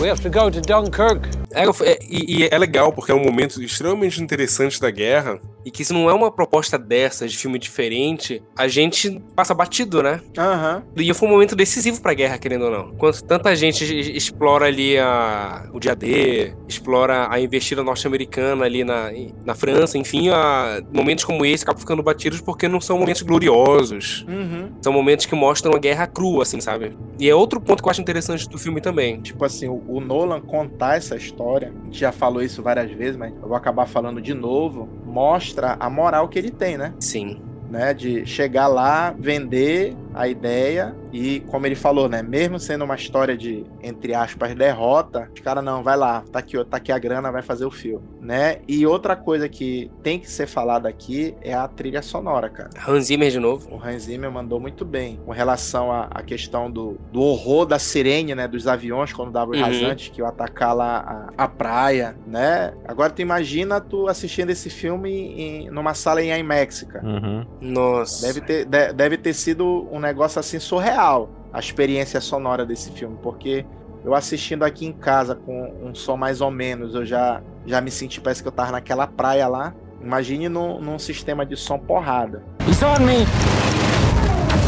[0.00, 1.28] We have to go to Dunkirk.
[1.50, 5.40] É, é, e, e, é legal, porque é um momento extremamente interessante da guerra.
[5.66, 10.00] E que se não é uma proposta dessa, de filme diferente, a gente passa batido,
[10.00, 10.20] né?
[10.38, 10.84] Aham.
[10.96, 11.02] Uhum.
[11.02, 12.92] E foi um momento decisivo pra guerra, querendo ou não.
[12.92, 13.84] Quando tanta gente
[14.16, 19.10] explora ali a, o dia D, explora a investida norte-americana ali na,
[19.44, 24.24] na França, enfim, a, momentos como esse acabam ficando batidos porque não são momentos gloriosos.
[24.28, 24.70] Uhum.
[24.80, 26.96] São momentos que mostram a guerra crua, assim, sabe?
[27.18, 29.20] E é outro ponto que eu acho interessante do filme também.
[29.20, 33.16] Tipo assim, o, o Nolan contar essa história, a gente já falou isso várias vezes,
[33.16, 36.92] mas eu vou acabar falando de novo, mostra a moral que ele tem, né?
[37.00, 37.40] Sim.
[37.70, 42.94] Né, de chegar lá, vender a ideia e, como ele falou, né, mesmo sendo uma
[42.94, 46.98] história de, entre aspas, derrota, os caras, não, vai lá, tá aqui, tá aqui a
[46.98, 48.58] grana, vai fazer o filme, né?
[48.68, 52.70] E outra coisa que tem que ser falada aqui é a trilha sonora, cara.
[52.86, 53.68] Hans Zimmer de novo.
[53.74, 57.78] O Hans Zimmer mandou muito bem com relação à, à questão do, do horror da
[57.78, 59.62] sirene, né, dos aviões quando dava o Uhum.
[59.62, 62.74] rasante que ia atacar lá a, a praia, né?
[62.86, 67.06] Agora tu imagina tu assistindo esse filme em, numa sala em IMAX, cara.
[67.06, 67.46] Uhum.
[67.60, 68.26] Nossa.
[68.26, 71.05] Deve ter, de- deve ter sido um negócio assim surreal
[71.52, 73.64] a experiência sonora desse filme, porque
[74.04, 77.90] eu assistindo aqui em casa com um som mais ou menos, eu já, já me
[77.90, 79.74] senti, parece que eu tava naquela praia lá.
[80.00, 82.42] Imagine num, num sistema de som porrada.
[82.68, 83.75] It's on me.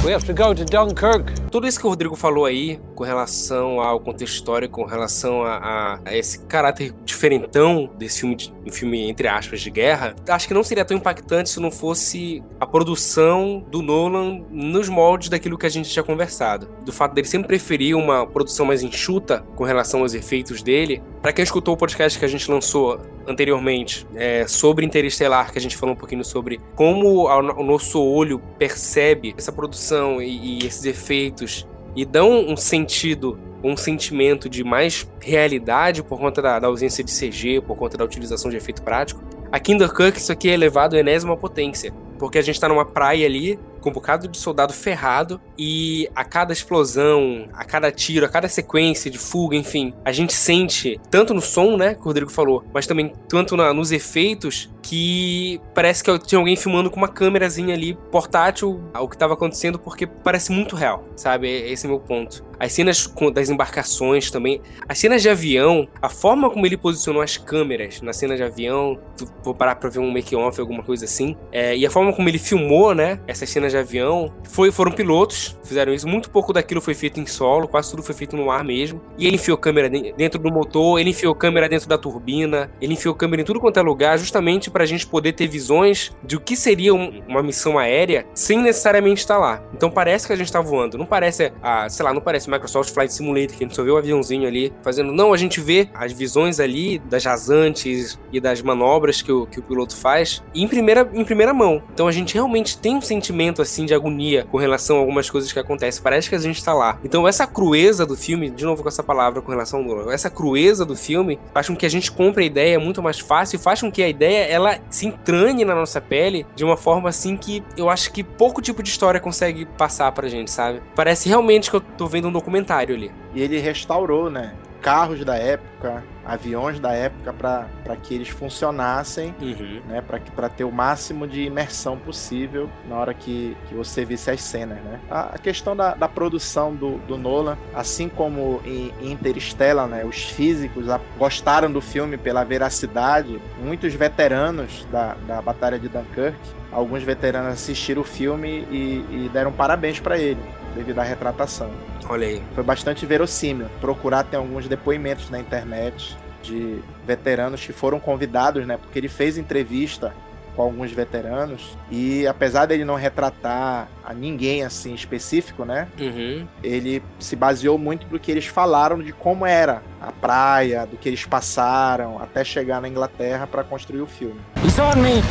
[0.05, 1.49] We have to go to Dunkirk.
[1.51, 5.99] Tudo isso que o Rodrigo falou aí, com relação ao contexto histórico, com relação a,
[6.07, 10.55] a- esse caráter diferentão desse filme, de, um filme entre aspas de guerra, acho que
[10.55, 15.67] não seria tão impactante se não fosse a produção do Nolan nos moldes daquilo que
[15.67, 16.69] a gente tinha conversado.
[16.85, 21.03] Do fato dele sempre preferir uma produção mais enxuta com relação aos efeitos dele.
[21.21, 25.61] Pra quem escutou o podcast que a gente lançou anteriormente é, sobre Interestelar, que a
[25.61, 30.85] gente falou um pouquinho sobre como o nosso olho percebe essa produção e, e esses
[30.85, 37.03] efeitos e dão um sentido, um sentimento de mais realidade por conta da, da ausência
[37.03, 39.21] de CG, por conta da utilização de efeito prático.
[39.51, 42.85] Aqui em Dunkirk isso aqui é elevado à enésima potência, porque a gente tá numa
[42.85, 48.27] praia ali com um bocado de soldado ferrado e a cada explosão, a cada tiro,
[48.27, 52.05] a cada sequência de fuga, enfim, a gente sente tanto no som, né, que o
[52.05, 56.97] Rodrigo falou, mas também tanto na- nos efeitos que parece que tinha alguém filmando com
[56.97, 61.47] uma câmerazinha ali portátil o que estava acontecendo porque parece muito real, sabe?
[61.47, 62.43] Esse é o meu ponto.
[62.59, 67.37] As cenas das embarcações também, as cenas de avião, a forma como ele posicionou as
[67.37, 68.99] câmeras na cena de avião,
[69.45, 72.39] vou parar pra ver um make-off, alguma coisa assim, é, e a forma como ele
[72.39, 76.95] filmou, né, essas cenas de avião, foi, foram pilotos, fizeram isso, muito pouco daquilo foi
[76.95, 80.13] feito em solo, quase tudo foi feito no ar mesmo, e ele enfiou câmera de-
[80.15, 83.79] dentro do motor, ele enfiou câmera dentro da turbina, ele enfiou câmera em tudo quanto
[83.79, 87.77] é lugar, justamente pra gente poder ter visões de o que seria um- uma missão
[87.77, 89.61] aérea sem necessariamente estar lá.
[89.75, 92.95] Então parece que a gente tá voando, não parece, ah, sei lá, não parece Microsoft
[92.95, 95.13] Flight Simulator, que a gente só vê o aviãozinho ali fazendo.
[95.13, 99.59] Não, a gente vê as visões ali das rasantes e das manobras que o, que
[99.59, 101.83] o piloto faz em primeira, em primeira mão.
[101.93, 105.53] Então a gente realmente tem um sentimento assim de agonia com relação a algumas coisas
[105.53, 106.01] que acontecem.
[106.05, 107.01] Parece que a gente tá lá.
[107.03, 110.85] Então essa crueza do filme, de novo com essa palavra com relação ao essa crueza
[110.85, 113.91] do filme faz com que a gente compre a ideia muito mais fácil faz com
[113.91, 117.89] que a ideia ela se entranhe na nossa pele de uma forma assim que eu
[117.89, 120.83] acho que pouco tipo de história consegue passar pra gente, sabe?
[120.95, 123.11] Parece realmente que eu tô vendo um documentário ali.
[123.35, 124.55] E ele restaurou, né?
[124.83, 129.81] Carros da época, aviões da época, para que eles funcionassem, Uhum.
[129.89, 130.03] né?
[130.37, 134.79] Para ter o máximo de imersão possível na hora que, que você visse as cenas,
[134.83, 135.01] né?
[135.11, 140.05] A, a questão da, da produção do, do Nolan, assim como em, em Interstellar, né?
[140.05, 143.41] Os físicos a- gostaram do filme pela veracidade.
[143.63, 146.37] Muitos veteranos da, da Batalha de Dunkirk,
[146.71, 150.39] alguns veteranos assistiram o filme e, e deram parabéns para ele
[150.79, 151.71] devido à retratação
[152.09, 152.43] Olha aí.
[152.55, 153.67] foi bastante verossímil.
[153.81, 158.77] Procurar tem alguns depoimentos na internet de veteranos que foram convidados, né?
[158.77, 160.15] Porque ele fez entrevista
[160.55, 165.87] com alguns veteranos e apesar dele não retratar a ninguém assim específico, né?
[166.01, 166.47] Uhum.
[166.63, 171.09] Ele se baseou muito do que eles falaram de como era a praia, do que
[171.09, 174.41] eles passaram até chegar na Inglaterra para construir o filme.
[174.65, 175.23] He's on me.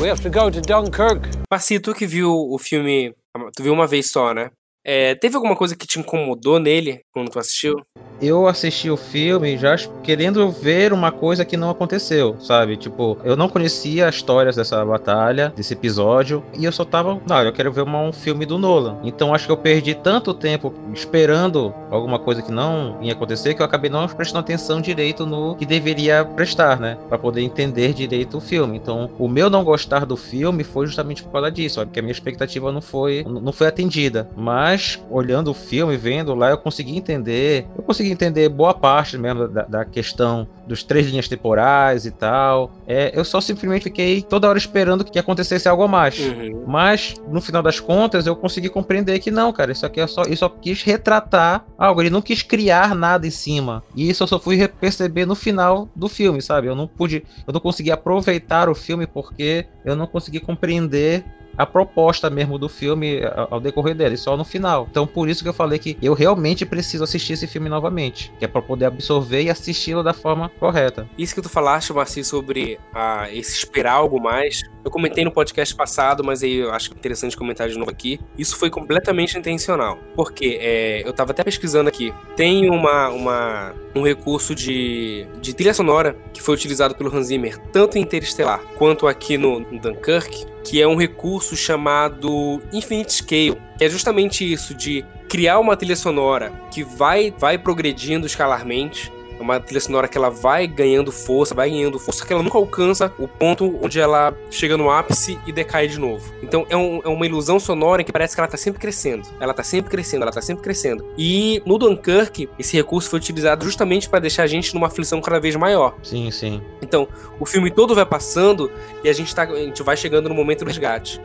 [0.00, 1.28] We have to go to Dunkirk.
[1.50, 3.12] Marci, tu que viu o filme,
[3.54, 4.50] tu viu uma vez só, né?
[4.84, 7.76] É, teve alguma coisa que te incomodou nele quando tu assistiu?
[8.20, 12.76] Eu assisti o filme já querendo ver uma coisa que não aconteceu, sabe?
[12.76, 17.42] Tipo, eu não conhecia as histórias dessa batalha, desse episódio, e eu só tava, não,
[17.42, 18.98] eu quero ver uma- um filme do Nolan.
[19.04, 23.62] Então acho que eu perdi tanto tempo esperando alguma coisa que não ia acontecer que
[23.62, 26.96] eu acabei não prestando atenção direito no que deveria prestar, né?
[27.08, 28.76] Pra poder entender direito o filme.
[28.76, 32.12] Então, o meu não gostar do filme foi justamente por causa disso, porque a minha
[32.12, 34.28] expectativa não foi não foi atendida.
[34.36, 39.48] Mas olhando o filme, vendo lá, eu consegui entender, eu consegui entender boa parte mesmo
[39.48, 42.70] da, da questão dos três linhas temporais e tal.
[42.86, 46.18] É, eu só simplesmente fiquei toda hora esperando que acontecesse algo a mais.
[46.18, 46.64] Uhum.
[46.66, 49.72] Mas, no final das contas, eu consegui compreender que não, cara.
[49.72, 50.22] Isso aqui é só.
[50.22, 52.00] Ele só quis retratar algo.
[52.00, 53.82] Ele não quis criar nada em cima.
[53.94, 56.68] E isso eu só fui perceber no final do filme, sabe?
[56.68, 57.24] Eu não pude.
[57.46, 61.24] Eu não consegui aproveitar o filme porque eu não consegui compreender
[61.56, 64.86] a proposta mesmo do filme ao decorrer dele, só no final.
[64.90, 68.44] Então, por isso que eu falei que eu realmente preciso assistir esse filme novamente, que
[68.44, 71.08] é para poder absorver e assisti-lo da forma correta.
[71.18, 74.62] Isso que tu falaste, Marci, sobre ah, esse esperar algo mais.
[74.84, 78.18] Eu comentei no podcast passado, mas aí eu acho interessante comentar de novo aqui.
[78.38, 79.98] Isso foi completamente intencional.
[80.16, 82.14] Porque é, eu tava até pesquisando aqui.
[82.36, 87.58] Tem uma, uma, um recurso de, de trilha sonora que foi utilizado pelo Hans Zimmer,
[87.72, 93.84] tanto em Interestelar quanto aqui no Dunkirk, que é um recurso chamado Infinite Scale, que
[93.84, 99.12] é justamente isso de criar uma trilha sonora que vai, vai progredindo escalarmente.
[99.40, 102.58] É uma trilha sonora que ela vai ganhando força, vai ganhando força, que ela nunca
[102.58, 106.30] alcança o ponto onde ela chega no ápice e decai de novo.
[106.42, 109.26] Então é, um- é uma ilusão sonora em que parece que ela tá sempre crescendo.
[109.40, 111.06] Ela tá sempre crescendo, ela tá sempre crescendo.
[111.16, 115.40] E no Dunkirk, esse recurso foi utilizado justamente para deixar a gente numa aflição cada
[115.40, 115.94] vez maior.
[116.02, 116.60] Sim, sim.
[116.82, 118.70] Então, o filme todo vai passando
[119.02, 121.18] e a gente, tá, a gente vai chegando no momento do resgate.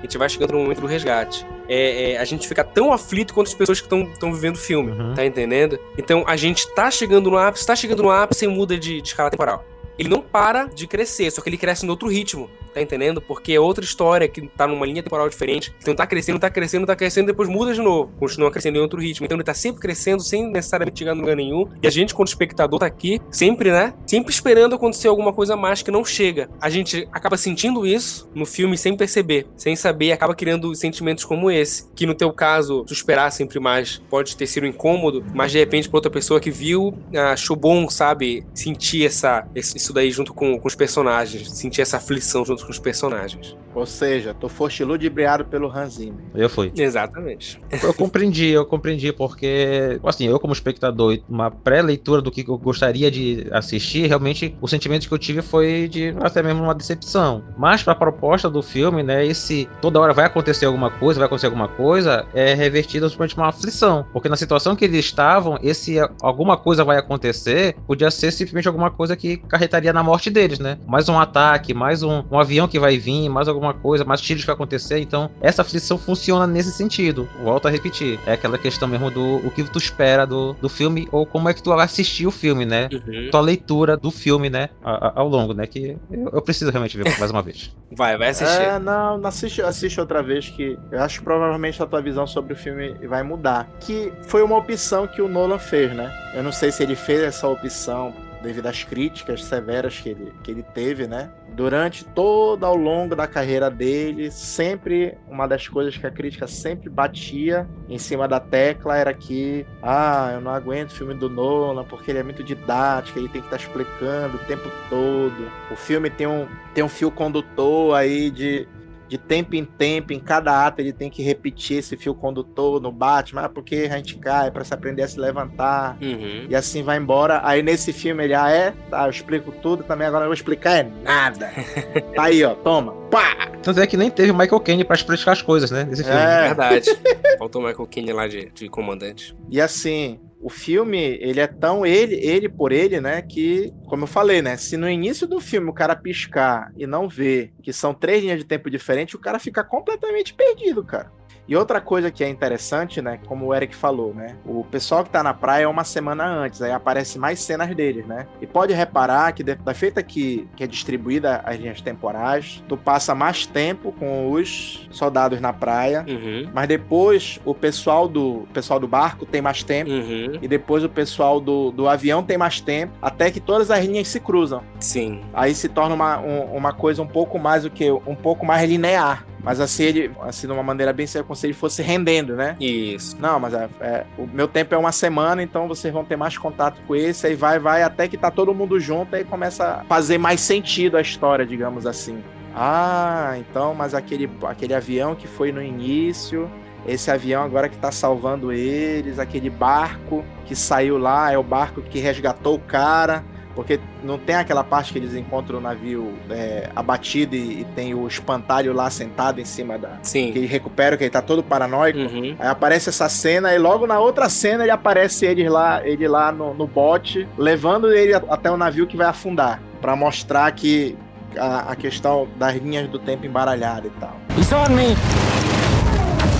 [0.00, 1.46] A gente vai chegando no momento do resgate.
[1.68, 4.90] É, é, a gente fica tão aflito quanto as pessoas que estão vivendo o filme,
[4.92, 5.14] Uhum.
[5.14, 5.78] tá entendendo?
[5.96, 9.08] Então a gente tá chegando no ápice, tá chegando no ápice e muda de, de
[9.08, 9.64] escala temporal.
[9.98, 13.20] Ele não para de crescer, só que ele cresce em outro ritmo, tá entendendo?
[13.20, 15.74] Porque é outra história que tá numa linha temporal diferente.
[15.80, 18.12] Então tá crescendo, tá crescendo, tá crescendo, depois muda de novo.
[18.18, 19.26] Continua crescendo em outro ritmo.
[19.26, 21.68] Então ele tá sempre crescendo, sem necessariamente chegar em lugar nenhum.
[21.82, 23.94] E a gente, quando espectador, tá aqui, sempre, né?
[24.06, 26.48] Sempre esperando acontecer alguma coisa mais que não chega.
[26.60, 31.50] A gente acaba sentindo isso no filme sem perceber, sem saber, acaba criando sentimentos como
[31.50, 31.90] esse.
[31.94, 35.88] Que no teu caso, tu esperar sempre mais, pode ter sido incômodo, mas de repente
[35.88, 36.96] pra outra pessoa que viu,
[37.32, 38.46] achou bom, sabe?
[38.54, 42.78] Sentir essa, isso daí junto com, com os personagens, sentir essa aflição junto com os
[42.78, 43.56] personagens.
[43.74, 46.24] Ou seja, tu foste ludibriado pelo Hans Zimmer.
[46.34, 46.72] Eu fui.
[46.76, 47.60] Exatamente.
[47.82, 53.10] Eu compreendi, eu compreendi, porque, assim, eu como espectador, uma pré-leitura do que eu gostaria
[53.10, 57.42] de assistir, realmente o sentimento que eu tive foi de até mesmo uma decepção.
[57.56, 61.46] Mas pra proposta do filme, né, esse toda hora vai acontecer alguma coisa, vai acontecer
[61.46, 64.04] alguma coisa, é revertido simplesmente uma aflição.
[64.12, 68.90] Porque na situação que eles estavam, esse alguma coisa vai acontecer, podia ser simplesmente alguma
[68.90, 70.78] coisa que carretaria na morte deles, né?
[70.86, 74.42] Mais um ataque, mais um, um avião que vai vir, mais alguma coisa, mais tiros
[74.42, 74.98] que vai acontecer.
[74.98, 77.28] Então, essa aflição funciona nesse sentido.
[77.42, 78.18] Volto a repetir.
[78.26, 81.54] É aquela questão mesmo do o que tu espera do, do filme ou como é
[81.54, 82.88] que tu vai assistir o filme, né?
[82.92, 83.28] Uhum.
[83.30, 84.68] Tua leitura do filme, né?
[84.84, 85.66] a- a- Ao longo, né?
[85.66, 87.74] Que eu, eu preciso realmente ver mais uma vez.
[87.92, 88.62] Vai, vai assistir.
[88.62, 92.24] É, não, não assiste, assiste outra vez que eu acho que provavelmente a tua visão
[92.24, 93.68] sobre o filme vai mudar.
[93.80, 96.08] Que foi uma opção que o Nolan fez, né?
[96.32, 100.50] Eu não sei se ele fez essa opção devido às críticas severas que ele, que
[100.50, 101.30] ele teve, né?
[101.54, 106.88] Durante todo ao longo da carreira dele, sempre uma das coisas que a crítica sempre
[106.88, 111.84] batia em cima da tecla era que, ah, eu não aguento o filme do Nolan
[111.84, 115.50] porque ele é muito didático, ele tem que estar explicando o tempo todo.
[115.70, 118.66] O filme tem um, tem um fio condutor aí de,
[119.10, 122.92] de tempo em tempo, em cada ato ele tem que repetir esse fio condutor no
[122.92, 125.98] Batman, ah, porque a gente cai para se aprender a se levantar.
[126.00, 126.46] Uhum.
[126.48, 127.40] E assim vai embora.
[127.42, 128.72] Aí nesse filme ele, ah, é?
[128.88, 131.50] Tá, eu explico tudo também, agora eu vou explicar é nada.
[132.14, 132.92] tá aí, ó, toma.
[133.10, 133.50] Pá!
[133.60, 135.82] Tanto é que nem teve o Michael Caine pra explicar as coisas, né?
[135.82, 136.16] Nesse filme.
[136.16, 136.46] É.
[136.46, 136.90] Verdade.
[137.36, 139.36] Faltou o Michael Caine lá de, de comandante.
[139.50, 144.08] E assim, o filme, ele é tão ele, ele por ele, né, que, como eu
[144.08, 147.92] falei, né, se no início do filme o cara piscar e não ver que são
[147.92, 151.12] três linhas de tempo diferentes, o cara fica completamente perdido, cara.
[151.50, 155.10] E outra coisa que é interessante, né, como o Eric falou, né, o pessoal que
[155.10, 158.28] tá na praia é uma semana antes, aí aparece mais cenas deles, né?
[158.40, 163.16] E pode reparar que da feita que, que é distribuída as linhas temporais, tu passa
[163.16, 166.48] mais tempo com os soldados na praia, Uhum.
[166.54, 170.38] mas depois o pessoal do o pessoal do barco tem mais tempo Uhum.
[170.40, 174.06] e depois o pessoal do, do avião tem mais tempo, até que todas as linhas
[174.06, 174.62] se cruzam.
[174.78, 175.20] Sim.
[175.34, 178.68] Aí se torna uma, um- uma coisa um pouco mais o que um pouco mais
[178.70, 179.26] linear.
[179.42, 182.56] Mas assim, ele, assim, de uma maneira bem séria, como se ele fosse rendendo, né?
[182.60, 183.16] Isso.
[183.18, 186.36] Não, mas é, é, o meu tempo é uma semana, então vocês vão ter mais
[186.36, 189.84] contato com esse, aí vai, vai, até que tá todo mundo junto, aí começa a
[189.84, 192.22] fazer mais sentido a história, digamos assim.
[192.54, 196.50] Ah, então, mas aquele, aquele avião que foi no início,
[196.86, 201.80] esse avião agora que tá salvando eles, aquele barco que saiu lá, é o barco
[201.82, 203.24] que resgatou o cara.
[203.60, 207.92] Porque não tem aquela parte que eles encontram o navio é, abatido e, e tem
[207.92, 209.98] o espantalho lá sentado em cima da.
[209.98, 210.28] Que Sim.
[210.28, 211.98] ele recupera, que ele tá todo paranoico.
[211.98, 212.34] Uhum.
[212.38, 216.32] Aí aparece essa cena e logo na outra cena ele aparece ele lá, ele lá
[216.32, 220.96] no, no bote, levando ele até o navio que vai afundar, Pra mostrar que
[221.38, 224.16] a, a questão das linhas do tempo embaralhada e tal.
[224.38, 224.96] He's on me!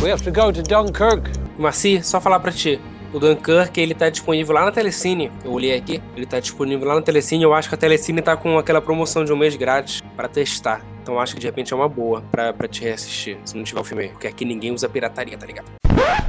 [0.02, 1.30] We have to go to Dunkirk.
[1.58, 2.80] Marci, só falar pra ti.
[3.12, 5.32] O Dunkirk, ele tá disponível lá na Telecine.
[5.44, 6.00] Eu olhei aqui.
[6.16, 7.42] Ele tá disponível lá na Telecine.
[7.42, 10.89] Eu acho que a Telecine tá com aquela promoção de um mês grátis pra testar.
[11.02, 13.38] Então eu acho que de repente é uma boa pra, pra te reassistir.
[13.44, 14.08] Se não tiver o filme aí.
[14.10, 15.66] Porque aqui ninguém usa pirataria, tá ligado?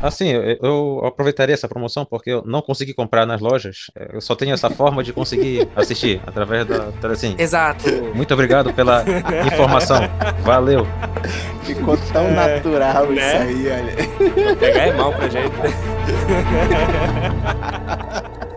[0.02, 3.88] Assim, eu, eu aproveitaria essa promoção porque eu não consegui comprar nas lojas.
[4.12, 7.36] Eu só tenho essa forma de conseguir assistir através da Telecine.
[7.38, 7.90] Exato.
[8.14, 9.04] Muito obrigado pela
[9.46, 10.00] informação.
[10.44, 10.88] Valeu.
[11.64, 13.22] Ficou tão natural né?
[13.22, 14.56] isso aí, olha.
[14.56, 15.56] Pegar é mal pra gente.
[15.58, 15.70] né?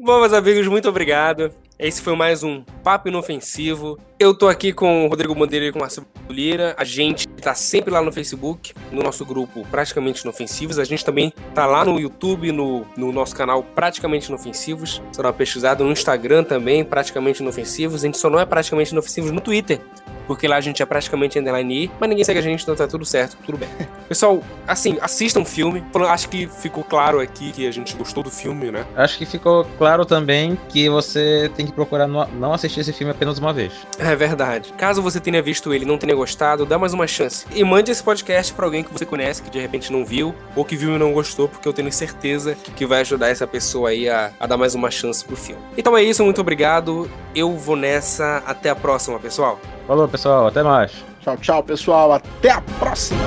[0.00, 1.52] Bom, meus amigos, muito obrigado.
[1.78, 3.96] Esse foi mais um Papo Inofensivo.
[4.20, 6.74] Eu tô aqui com o Rodrigo Bandeira e com o Marcelo Lira.
[6.76, 10.76] A gente tá sempre lá no Facebook, no nosso grupo Praticamente Inofensivos.
[10.80, 15.00] A gente também tá lá no YouTube, no, no nosso canal Praticamente Inofensivos.
[15.16, 18.02] Dá uma pesquisada no Instagram também, Praticamente Inofensivos.
[18.02, 19.80] A gente só não é Praticamente Inofensivos no Twitter.
[20.28, 22.86] porque lá a gente é praticamente underline I, mas ninguém segue a gente, então tá
[22.86, 23.68] tudo certo, tudo bem.
[24.06, 25.82] Pessoal, assim, assistam o filme.
[26.10, 28.84] Acho que ficou claro aqui que a gente gostou do filme, né?
[28.94, 33.38] Acho que ficou claro também que você tem que procurar não assistir esse filme apenas
[33.38, 33.72] uma vez.
[34.08, 34.72] É verdade.
[34.72, 37.44] Caso você tenha visto ele e não tenha gostado, dá mais uma chance.
[37.54, 40.64] E mande esse podcast para alguém que você conhece, que de repente não viu, ou
[40.64, 44.08] que viu e não gostou, porque eu tenho certeza que vai ajudar essa pessoa aí
[44.08, 45.60] a, a dar mais uma chance pro filme.
[45.76, 47.10] Então é isso, muito obrigado.
[47.34, 48.42] Eu vou nessa.
[48.46, 49.60] Até a próxima, pessoal.
[49.86, 50.46] Falou, pessoal.
[50.46, 50.90] Até mais.
[51.20, 52.12] Tchau, tchau, pessoal.
[52.14, 53.20] Até a próxima.